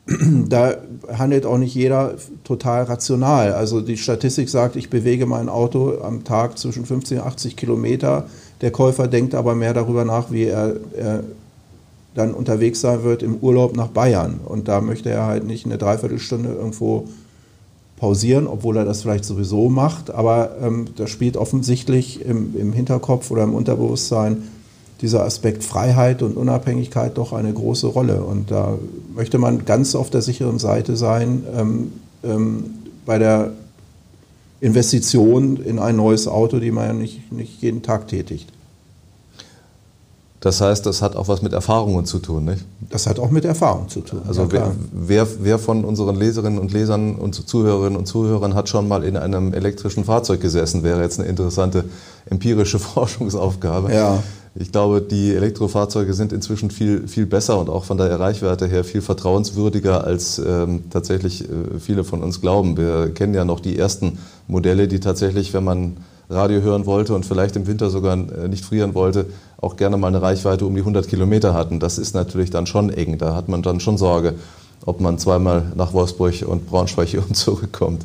da 0.48 0.74
handelt 1.16 1.46
auch 1.46 1.58
nicht 1.58 1.74
jeder 1.74 2.14
total 2.44 2.84
rational. 2.84 3.52
Also 3.52 3.80
die 3.80 3.96
Statistik 3.96 4.48
sagt, 4.48 4.76
ich 4.76 4.90
bewege 4.90 5.26
mein 5.26 5.48
Auto 5.48 6.00
am 6.02 6.24
Tag 6.24 6.58
zwischen 6.58 6.84
50 6.84 7.18
und 7.18 7.26
80 7.26 7.56
Kilometer. 7.56 8.26
Der 8.60 8.70
Käufer 8.70 9.06
denkt 9.08 9.34
aber 9.34 9.54
mehr 9.54 9.74
darüber 9.74 10.04
nach, 10.04 10.30
wie 10.30 10.44
er, 10.44 10.76
er 10.96 11.22
dann 12.14 12.34
unterwegs 12.34 12.80
sein 12.80 13.04
wird 13.04 13.22
im 13.22 13.36
Urlaub 13.36 13.76
nach 13.76 13.88
Bayern. 13.88 14.40
Und 14.44 14.68
da 14.68 14.80
möchte 14.80 15.10
er 15.10 15.26
halt 15.26 15.46
nicht 15.46 15.66
eine 15.66 15.78
Dreiviertelstunde 15.78 16.50
irgendwo 16.50 17.08
pausieren, 17.96 18.48
obwohl 18.48 18.76
er 18.76 18.84
das 18.84 19.02
vielleicht 19.02 19.24
sowieso 19.24 19.68
macht. 19.68 20.10
Aber 20.10 20.56
ähm, 20.60 20.86
das 20.96 21.10
spielt 21.10 21.36
offensichtlich 21.36 22.24
im, 22.24 22.56
im 22.56 22.72
Hinterkopf 22.72 23.30
oder 23.30 23.44
im 23.44 23.54
Unterbewusstsein 23.54 24.48
dieser 25.02 25.24
Aspekt 25.24 25.64
Freiheit 25.64 26.22
und 26.22 26.36
Unabhängigkeit 26.36 27.18
doch 27.18 27.32
eine 27.32 27.52
große 27.52 27.88
Rolle. 27.88 28.22
Und 28.22 28.50
da 28.50 28.78
möchte 29.14 29.38
man 29.38 29.64
ganz 29.64 29.94
auf 29.94 30.10
der 30.10 30.22
sicheren 30.22 30.58
Seite 30.58 30.96
sein 30.96 31.42
ähm, 31.54 31.92
ähm, 32.22 32.70
bei 33.04 33.18
der 33.18 33.52
Investition 34.60 35.56
in 35.56 35.80
ein 35.80 35.96
neues 35.96 36.28
Auto, 36.28 36.60
die 36.60 36.70
man 36.70 36.86
ja 36.86 36.92
nicht, 36.92 37.32
nicht 37.32 37.60
jeden 37.60 37.82
Tag 37.82 38.06
tätigt. 38.06 38.48
Das 40.38 40.60
heißt, 40.60 40.86
das 40.86 41.02
hat 41.02 41.14
auch 41.14 41.28
was 41.28 41.40
mit 41.40 41.52
Erfahrungen 41.52 42.04
zu 42.04 42.18
tun, 42.18 42.44
nicht? 42.44 42.64
Das 42.90 43.06
hat 43.06 43.20
auch 43.20 43.30
mit 43.30 43.44
Erfahrung 43.44 43.88
zu 43.88 44.00
tun. 44.00 44.22
Also 44.26 44.50
wer, 44.50 44.72
wer, 44.92 45.26
wer, 45.40 45.58
von 45.60 45.84
unseren 45.84 46.16
Leserinnen 46.16 46.58
und 46.58 46.72
Lesern 46.72 47.14
und 47.14 47.34
Zuhörerinnen 47.34 47.96
und 47.96 48.06
Zuhörern 48.06 48.56
hat 48.56 48.68
schon 48.68 48.88
mal 48.88 49.04
in 49.04 49.16
einem 49.16 49.54
elektrischen 49.54 50.04
Fahrzeug 50.04 50.40
gesessen, 50.40 50.82
wäre 50.82 51.00
jetzt 51.00 51.20
eine 51.20 51.28
interessante 51.28 51.84
empirische 52.28 52.78
Forschungsaufgabe. 52.80 53.94
Ja. 53.94 54.22
Ich 54.54 54.70
glaube, 54.70 55.00
die 55.00 55.34
Elektrofahrzeuge 55.34 56.12
sind 56.12 56.32
inzwischen 56.32 56.70
viel, 56.70 57.08
viel 57.08 57.24
besser 57.24 57.58
und 57.58 57.70
auch 57.70 57.84
von 57.84 57.96
der 57.96 58.20
Reichweite 58.20 58.66
her 58.66 58.84
viel 58.84 59.00
vertrauenswürdiger, 59.00 60.04
als 60.04 60.38
ähm, 60.38 60.84
tatsächlich 60.90 61.44
äh, 61.44 61.78
viele 61.80 62.04
von 62.04 62.22
uns 62.22 62.42
glauben. 62.42 62.76
Wir 62.76 63.14
kennen 63.14 63.32
ja 63.32 63.46
noch 63.46 63.60
die 63.60 63.78
ersten 63.78 64.18
Modelle, 64.48 64.88
die 64.88 65.00
tatsächlich, 65.00 65.54
wenn 65.54 65.64
man 65.64 65.96
Radio 66.28 66.60
hören 66.60 66.84
wollte 66.84 67.14
und 67.14 67.24
vielleicht 67.24 67.56
im 67.56 67.66
Winter 67.66 67.88
sogar 67.88 68.14
äh, 68.14 68.48
nicht 68.48 68.64
frieren 68.64 68.94
wollte, 68.94 69.26
auch 69.58 69.76
gerne 69.76 69.96
mal 69.96 70.08
eine 70.08 70.20
Reichweite 70.20 70.66
um 70.66 70.74
die 70.74 70.80
100 70.80 71.08
Kilometer 71.08 71.54
hatten. 71.54 71.80
Das 71.80 71.96
ist 71.96 72.14
natürlich 72.14 72.50
dann 72.50 72.66
schon 72.66 72.90
eng. 72.90 73.16
Da 73.16 73.34
hat 73.34 73.48
man 73.48 73.62
dann 73.62 73.80
schon 73.80 73.96
Sorge, 73.96 74.34
ob 74.84 75.00
man 75.00 75.18
zweimal 75.18 75.72
nach 75.76 75.94
Wolfsburg 75.94 76.42
und 76.46 76.66
Braunschweig 76.66 77.14
und 77.28 77.34
zurückkommt. 77.36 78.04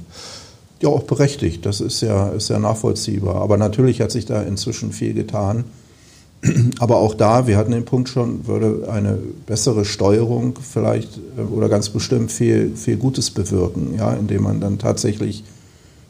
Ja, 0.81 0.89
auch 0.89 1.03
berechtigt. 1.03 1.65
Das 1.65 1.81
ist 1.81 2.01
ja, 2.01 2.29
ist 2.29 2.49
ja 2.49 2.59
nachvollziehbar. 2.59 3.35
Aber 3.35 3.57
natürlich 3.57 3.99
hat 3.99 4.11
sich 4.11 4.25
da 4.25 4.41
inzwischen 4.43 4.93
viel 4.93 5.13
getan. 5.13 5.65
Aber 6.79 6.97
auch 6.97 7.13
da, 7.13 7.47
wir 7.47 7.57
hatten 7.57 7.71
den 7.71 7.85
Punkt 7.85 8.09
schon, 8.09 8.47
würde 8.47 8.89
eine 8.91 9.17
bessere 9.45 9.85
Steuerung 9.85 10.57
vielleicht 10.61 11.19
äh, 11.37 11.41
oder 11.41 11.69
ganz 11.69 11.89
bestimmt 11.89 12.31
viel, 12.31 12.75
viel 12.75 12.97
Gutes 12.97 13.31
bewirken, 13.31 13.95
ja, 13.97 14.13
indem 14.13 14.43
man 14.43 14.59
dann 14.59 14.79
tatsächlich 14.79 15.43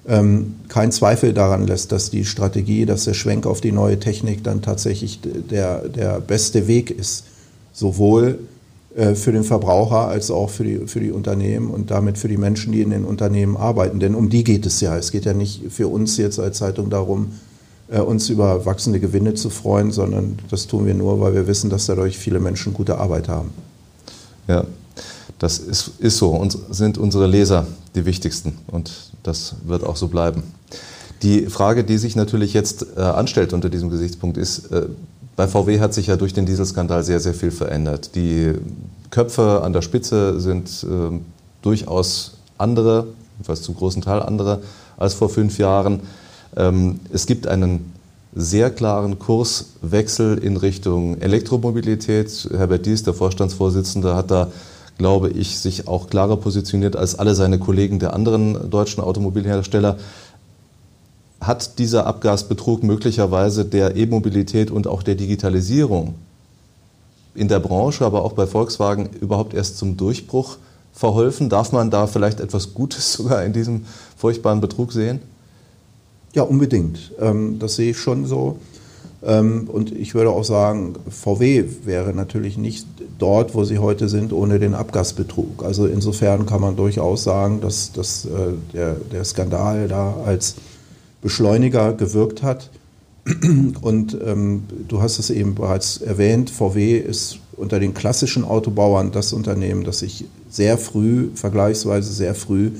ähm, 0.07 0.55
keinen 0.69 0.91
Zweifel 0.91 1.33
daran 1.33 1.67
lässt, 1.67 1.91
dass 1.91 2.09
die 2.09 2.25
Strategie, 2.25 2.85
dass 2.85 3.03
der 3.03 3.13
Schwenk 3.13 3.45
auf 3.45 3.61
die 3.61 3.71
neue 3.71 3.99
Technik 3.99 4.43
dann 4.43 4.61
tatsächlich 4.61 5.19
der, 5.21 5.89
der 5.89 6.19
beste 6.21 6.67
Weg 6.67 6.91
ist. 6.91 7.25
Sowohl 7.73 8.39
äh, 8.95 9.15
für 9.15 9.31
den 9.31 9.43
Verbraucher 9.43 10.07
als 10.07 10.31
auch 10.31 10.49
für 10.49 10.63
die, 10.63 10.87
für 10.87 10.99
die 10.99 11.11
Unternehmen 11.11 11.69
und 11.69 11.91
damit 11.91 12.17
für 12.17 12.27
die 12.27 12.37
Menschen, 12.37 12.71
die 12.71 12.81
in 12.81 12.89
den 12.89 13.05
Unternehmen 13.05 13.57
arbeiten. 13.57 13.99
Denn 13.99 14.15
um 14.15 14.29
die 14.29 14.43
geht 14.43 14.65
es 14.65 14.81
ja. 14.81 14.97
Es 14.97 15.11
geht 15.11 15.25
ja 15.25 15.33
nicht 15.33 15.63
für 15.69 15.87
uns 15.87 16.17
jetzt 16.17 16.39
als 16.39 16.57
Zeitung 16.57 16.89
darum, 16.89 17.33
uns 17.89 18.29
über 18.29 18.65
wachsende 18.65 18.99
Gewinne 18.99 19.33
zu 19.33 19.49
freuen, 19.49 19.91
sondern 19.91 20.39
das 20.49 20.67
tun 20.67 20.85
wir 20.85 20.93
nur, 20.93 21.21
weil 21.21 21.33
wir 21.33 21.47
wissen, 21.47 21.69
dass 21.69 21.85
dadurch 21.85 22.17
viele 22.17 22.39
Menschen 22.39 22.73
gute 22.73 22.97
Arbeit 22.97 23.29
haben. 23.29 23.51
Ja, 24.47 24.65
das 25.39 25.59
ist, 25.59 25.91
ist 25.99 26.17
so. 26.17 26.31
Uns 26.31 26.57
sind 26.69 26.97
unsere 26.97 27.27
Leser 27.27 27.67
die 27.95 28.05
wichtigsten 28.05 28.57
und 28.67 28.91
das 29.23 29.55
wird 29.65 29.83
auch 29.83 29.95
so 29.95 30.07
bleiben. 30.07 30.43
Die 31.23 31.47
Frage, 31.47 31.83
die 31.83 31.97
sich 31.97 32.15
natürlich 32.15 32.53
jetzt 32.53 32.85
äh, 32.95 33.01
anstellt 33.01 33.53
unter 33.53 33.69
diesem 33.69 33.89
Gesichtspunkt, 33.89 34.37
ist, 34.37 34.71
äh, 34.71 34.87
bei 35.35 35.47
VW 35.47 35.79
hat 35.79 35.93
sich 35.93 36.07
ja 36.07 36.15
durch 36.15 36.33
den 36.33 36.45
Dieselskandal 36.45 37.03
sehr, 37.03 37.19
sehr 37.19 37.33
viel 37.33 37.51
verändert. 37.51 38.15
Die 38.15 38.53
Köpfe 39.11 39.61
an 39.63 39.73
der 39.73 39.81
Spitze 39.81 40.39
sind 40.39 40.83
äh, 40.83 41.19
durchaus 41.61 42.33
andere, 42.57 43.07
jedenfalls 43.35 43.61
zum 43.61 43.75
großen 43.75 44.01
Teil 44.01 44.21
andere 44.21 44.61
als 44.97 45.13
vor 45.13 45.29
fünf 45.29 45.57
Jahren. 45.59 46.01
Ähm, 46.55 46.99
es 47.11 47.25
gibt 47.25 47.47
einen 47.47 47.93
sehr 48.33 48.69
klaren 48.69 49.17
Kurswechsel 49.17 50.37
in 50.37 50.57
Richtung 50.57 51.19
Elektromobilität. 51.19 52.49
Herbert 52.51 52.85
Dies, 52.85 53.03
der 53.03 53.13
Vorstandsvorsitzende, 53.13 54.15
hat 54.15 54.29
da, 54.29 54.51
glaube 54.97 55.29
ich, 55.29 55.59
sich 55.59 55.87
auch 55.87 56.07
klarer 56.09 56.37
positioniert 56.37 56.95
als 56.95 57.17
alle 57.17 57.33
seine 57.33 57.57
Kollegen 57.57 57.99
der 57.99 58.13
anderen 58.13 58.69
deutschen 58.69 59.01
Automobilhersteller. 59.01 59.97
Hat 61.41 61.79
dieser 61.79 62.05
Abgasbetrug 62.05 62.83
möglicherweise 62.83 63.65
der 63.65 63.95
E-Mobilität 63.95 64.69
und 64.69 64.87
auch 64.87 65.03
der 65.03 65.15
Digitalisierung 65.15 66.15
in 67.33 67.47
der 67.47 67.59
Branche, 67.59 68.05
aber 68.05 68.23
auch 68.23 68.33
bei 68.33 68.45
Volkswagen 68.45 69.09
überhaupt 69.19 69.53
erst 69.53 69.77
zum 69.77 69.97
Durchbruch 69.97 70.57
verholfen? 70.93 71.49
Darf 71.49 71.71
man 71.71 71.89
da 71.89 72.05
vielleicht 72.05 72.39
etwas 72.39 72.73
Gutes 72.75 73.13
sogar 73.13 73.43
in 73.43 73.53
diesem 73.53 73.85
furchtbaren 74.15 74.61
Betrug 74.61 74.91
sehen? 74.91 75.21
Ja, 76.37 76.43
unbedingt. 76.43 77.13
Ähm, 77.19 77.57
das 77.57 77.77
sehe 77.77 77.89
ich 77.89 77.97
schon 77.97 78.27
so. 78.27 78.59
Ähm, 79.23 79.67
und 79.73 79.91
ich 79.91 80.13
würde 80.13 80.29
auch 80.29 80.43
sagen, 80.43 80.93
VW 81.09 81.65
wäre 81.83 82.13
natürlich 82.13 82.59
nicht 82.59 82.85
dort, 83.17 83.55
wo 83.55 83.63
sie 83.63 83.79
heute 83.79 84.07
sind, 84.07 84.31
ohne 84.33 84.59
den 84.59 84.75
Abgasbetrug. 84.75 85.63
Also 85.63 85.87
insofern 85.87 86.45
kann 86.45 86.61
man 86.61 86.75
durchaus 86.75 87.23
sagen, 87.23 87.59
dass, 87.59 87.91
dass 87.91 88.25
äh, 88.25 88.53
der, 88.71 88.97
der 89.11 89.23
Skandal 89.23 89.87
da 89.87 90.17
als 90.27 90.57
Beschleuniger 91.23 91.93
gewirkt 91.93 92.43
hat. 92.43 92.69
Und 93.81 94.15
ähm, 94.23 94.65
du 94.87 95.01
hast 95.01 95.17
es 95.17 95.31
eben 95.31 95.55
bereits 95.55 95.97
erwähnt, 95.97 96.51
VW 96.51 96.99
ist 96.99 97.39
unter 97.53 97.79
den 97.79 97.95
klassischen 97.95 98.45
Autobauern 98.45 99.11
das 99.11 99.33
Unternehmen, 99.33 99.83
das 99.83 99.99
sich 99.99 100.25
sehr 100.51 100.77
früh, 100.77 101.29
vergleichsweise 101.33 102.13
sehr 102.13 102.35
früh, 102.35 102.73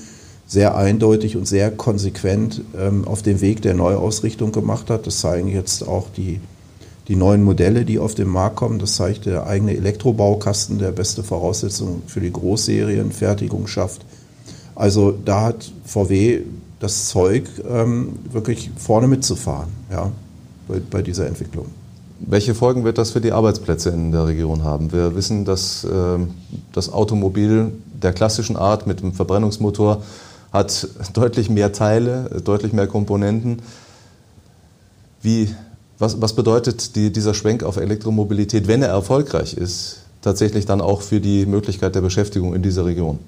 sehr 0.47 0.77
eindeutig 0.77 1.35
und 1.35 1.45
sehr 1.45 1.71
konsequent 1.71 2.61
ähm, 2.79 3.05
auf 3.05 3.21
den 3.21 3.41
Weg 3.41 3.61
der 3.61 3.73
Neuausrichtung 3.73 4.53
gemacht 4.53 4.89
hat. 4.89 5.05
Das 5.05 5.19
zeigen 5.19 5.49
jetzt 5.49 5.85
auch 5.85 6.07
die, 6.15 6.39
die 7.09 7.17
neuen 7.17 7.43
Modelle, 7.43 7.83
die 7.83 7.99
auf 7.99 8.15
den 8.15 8.29
Markt 8.29 8.55
kommen. 8.55 8.79
Das 8.79 8.95
zeigt 8.95 9.25
der 9.25 9.45
eigene 9.45 9.75
Elektrobaukasten, 9.75 10.79
der 10.79 10.91
beste 10.91 11.21
Voraussetzung 11.21 12.01
für 12.07 12.21
die 12.21 12.31
Großserienfertigung 12.31 13.67
schafft. 13.67 14.05
Also 14.73 15.11
da 15.11 15.41
hat 15.41 15.69
VW 15.83 16.41
das 16.79 17.09
Zeug, 17.09 17.49
ähm, 17.69 18.19
wirklich 18.31 18.71
vorne 18.77 19.07
mitzufahren 19.07 19.69
ja, 19.91 20.11
bei, 20.67 20.79
bei 20.79 21.01
dieser 21.01 21.27
Entwicklung. 21.27 21.65
Welche 22.19 22.55
Folgen 22.55 22.83
wird 22.83 22.97
das 22.97 23.11
für 23.11 23.21
die 23.21 23.31
Arbeitsplätze 23.31 23.89
in 23.89 24.11
der 24.11 24.27
Region 24.27 24.63
haben? 24.63 24.91
Wir 24.91 25.15
wissen, 25.15 25.45
dass 25.45 25.83
äh, 25.83 25.89
das 26.71 26.91
Automobil 26.91 27.71
der 28.01 28.13
klassischen 28.13 28.55
Art 28.55 28.87
mit 28.87 29.01
dem 29.01 29.13
Verbrennungsmotor 29.13 30.01
hat 30.57 30.87
deutlich 31.13 31.49
mehr 31.49 31.71
Teile, 31.71 32.41
deutlich 32.43 32.73
mehr 32.73 32.87
Komponenten. 32.87 33.61
Wie, 35.21 35.53
was, 35.99 36.21
was 36.21 36.33
bedeutet 36.33 36.95
die, 36.95 37.11
dieser 37.11 37.33
Schwenk 37.33 37.63
auf 37.63 37.77
Elektromobilität, 37.77 38.67
wenn 38.67 38.81
er 38.81 38.89
erfolgreich 38.89 39.53
ist, 39.53 39.99
tatsächlich 40.21 40.65
dann 40.65 40.81
auch 40.81 41.01
für 41.01 41.21
die 41.21 41.45
Möglichkeit 41.45 41.95
der 41.95 42.01
Beschäftigung 42.01 42.53
in 42.55 42.63
dieser 42.63 42.85
Region? 42.85 43.19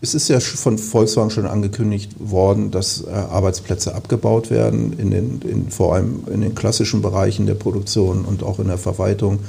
Es 0.00 0.14
ist 0.14 0.28
ja 0.28 0.40
von 0.40 0.78
Volkswagen 0.78 1.30
schon 1.30 1.46
angekündigt 1.46 2.12
worden, 2.18 2.70
dass 2.70 3.02
äh, 3.02 3.10
Arbeitsplätze 3.10 3.94
abgebaut 3.94 4.50
werden, 4.50 4.98
in 4.98 5.10
den, 5.10 5.40
in, 5.42 5.70
vor 5.70 5.94
allem 5.94 6.24
in 6.32 6.42
den 6.42 6.54
klassischen 6.54 7.02
Bereichen 7.02 7.46
der 7.46 7.54
Produktion 7.54 8.24
und 8.24 8.42
auch 8.42 8.58
in 8.58 8.68
der 8.68 8.78
Verwaltung. 8.78 9.40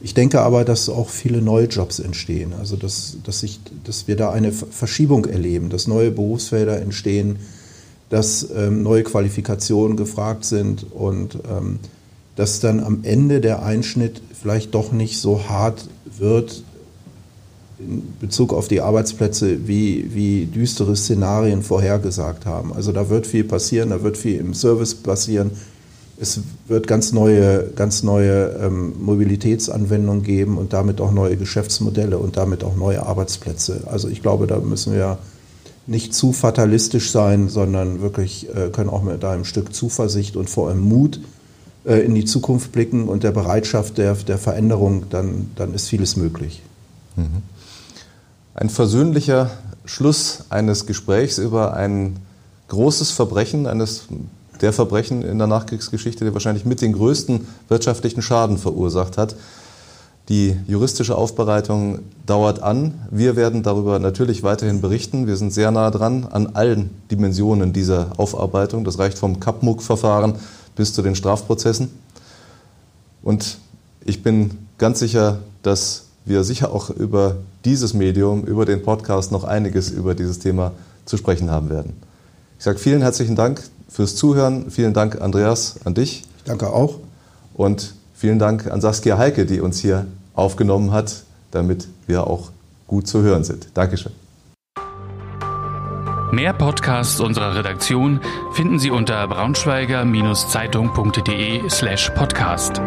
Ich 0.00 0.14
denke 0.14 0.40
aber, 0.40 0.64
dass 0.64 0.88
auch 0.88 1.08
viele 1.08 1.42
neue 1.42 1.66
Jobs 1.66 1.98
entstehen, 1.98 2.52
also 2.58 2.76
dass, 2.76 3.16
dass, 3.24 3.42
ich, 3.42 3.58
dass 3.84 4.06
wir 4.06 4.16
da 4.16 4.30
eine 4.30 4.52
Verschiebung 4.52 5.24
erleben, 5.24 5.70
dass 5.70 5.88
neue 5.88 6.10
Berufsfelder 6.10 6.80
entstehen, 6.80 7.36
dass 8.08 8.48
ähm, 8.54 8.82
neue 8.82 9.02
Qualifikationen 9.02 9.96
gefragt 9.96 10.44
sind 10.44 10.86
und 10.92 11.38
ähm, 11.50 11.80
dass 12.36 12.60
dann 12.60 12.80
am 12.80 13.00
Ende 13.02 13.40
der 13.40 13.64
Einschnitt 13.64 14.22
vielleicht 14.40 14.74
doch 14.74 14.92
nicht 14.92 15.18
so 15.18 15.48
hart 15.48 15.88
wird 16.18 16.62
in 17.80 18.02
Bezug 18.20 18.52
auf 18.52 18.68
die 18.68 18.80
Arbeitsplätze, 18.80 19.66
wie, 19.68 20.14
wie 20.14 20.46
düstere 20.46 20.96
Szenarien 20.96 21.62
vorhergesagt 21.62 22.46
haben. 22.46 22.72
Also 22.72 22.92
da 22.92 23.08
wird 23.08 23.26
viel 23.26 23.44
passieren, 23.44 23.90
da 23.90 24.02
wird 24.02 24.16
viel 24.16 24.38
im 24.38 24.54
Service 24.54 24.94
passieren. 24.94 25.50
Es 26.20 26.40
wird 26.66 26.88
ganz 26.88 27.12
neue, 27.12 27.70
ganz 27.76 28.02
neue 28.02 28.58
ähm, 28.60 28.94
Mobilitätsanwendungen 29.00 30.24
geben 30.24 30.58
und 30.58 30.72
damit 30.72 31.00
auch 31.00 31.12
neue 31.12 31.36
Geschäftsmodelle 31.36 32.18
und 32.18 32.36
damit 32.36 32.64
auch 32.64 32.74
neue 32.74 33.04
Arbeitsplätze. 33.04 33.82
Also 33.86 34.08
ich 34.08 34.20
glaube, 34.20 34.48
da 34.48 34.58
müssen 34.58 34.94
wir 34.94 35.18
nicht 35.86 36.14
zu 36.14 36.32
fatalistisch 36.32 37.10
sein, 37.10 37.48
sondern 37.48 38.02
wirklich 38.02 38.48
äh, 38.54 38.68
können 38.70 38.90
auch 38.90 39.02
mit 39.02 39.24
einem 39.24 39.44
Stück 39.44 39.74
Zuversicht 39.74 40.36
und 40.36 40.50
vor 40.50 40.68
allem 40.68 40.80
Mut 40.80 41.20
äh, 41.84 42.04
in 42.04 42.14
die 42.14 42.24
Zukunft 42.24 42.72
blicken 42.72 43.08
und 43.08 43.22
der 43.22 43.30
Bereitschaft 43.30 43.96
der, 43.96 44.14
der 44.14 44.38
Veränderung, 44.38 45.04
dann, 45.10 45.50
dann 45.56 45.72
ist 45.72 45.88
vieles 45.88 46.16
möglich. 46.16 46.62
Mhm. 47.16 47.42
Ein 48.54 48.70
versöhnlicher 48.70 49.50
Schluss 49.84 50.44
eines 50.50 50.86
Gesprächs 50.86 51.38
über 51.38 51.74
ein 51.74 52.16
großes 52.68 53.12
Verbrechen, 53.12 53.66
eines 53.66 54.08
der 54.60 54.72
Verbrechen 54.72 55.22
in 55.22 55.38
der 55.38 55.46
Nachkriegsgeschichte, 55.46 56.24
der 56.24 56.34
wahrscheinlich 56.34 56.64
mit 56.64 56.80
den 56.80 56.92
größten 56.92 57.46
wirtschaftlichen 57.68 58.22
Schaden 58.22 58.58
verursacht 58.58 59.18
hat. 59.18 59.34
Die 60.28 60.56
juristische 60.66 61.16
Aufbereitung 61.16 62.00
dauert 62.26 62.62
an. 62.62 62.94
Wir 63.10 63.34
werden 63.34 63.62
darüber 63.62 63.98
natürlich 63.98 64.42
weiterhin 64.42 64.82
berichten. 64.82 65.26
Wir 65.26 65.36
sind 65.36 65.54
sehr 65.54 65.70
nah 65.70 65.90
dran 65.90 66.26
an 66.30 66.48
allen 66.54 66.90
Dimensionen 67.10 67.72
dieser 67.72 68.12
Aufarbeitung. 68.18 68.84
Das 68.84 68.98
reicht 68.98 69.16
vom 69.16 69.40
Kapmuck-Verfahren 69.40 70.34
bis 70.76 70.92
zu 70.92 71.00
den 71.00 71.14
Strafprozessen. 71.14 71.90
Und 73.22 73.58
ich 74.04 74.22
bin 74.22 74.50
ganz 74.76 74.98
sicher, 74.98 75.38
dass 75.62 76.04
wir 76.26 76.44
sicher 76.44 76.72
auch 76.72 76.90
über 76.90 77.36
dieses 77.64 77.94
Medium, 77.94 78.44
über 78.44 78.66
den 78.66 78.82
Podcast 78.82 79.32
noch 79.32 79.44
einiges 79.44 79.90
über 79.90 80.14
dieses 80.14 80.38
Thema 80.38 80.72
zu 81.06 81.16
sprechen 81.16 81.50
haben 81.50 81.70
werden. 81.70 81.94
Ich 82.58 82.64
sage 82.64 82.78
vielen 82.78 83.00
herzlichen 83.00 83.34
Dank 83.34 83.62
fürs 83.88 84.16
Zuhören. 84.16 84.70
Vielen 84.70 84.94
Dank, 84.94 85.20
Andreas, 85.20 85.80
an 85.84 85.94
dich. 85.94 86.24
Ich 86.38 86.44
danke 86.44 86.70
auch. 86.70 86.98
Und 87.54 87.94
vielen 88.14 88.38
Dank 88.38 88.70
an 88.70 88.80
Saskia 88.80 89.18
Heike, 89.18 89.44
die 89.46 89.60
uns 89.60 89.80
hier 89.80 90.06
aufgenommen 90.34 90.92
hat, 90.92 91.24
damit 91.50 91.88
wir 92.06 92.26
auch 92.26 92.50
gut 92.86 93.08
zu 93.08 93.22
hören 93.22 93.44
sind. 93.44 93.68
Dankeschön. 93.74 94.12
Mehr 96.30 96.52
Podcasts 96.52 97.20
unserer 97.20 97.54
Redaktion 97.54 98.20
finden 98.52 98.78
Sie 98.78 98.90
unter 98.90 99.26
braunschweiger-zeitung.de 99.26 101.70
slash 101.70 102.10
podcast. 102.10 102.82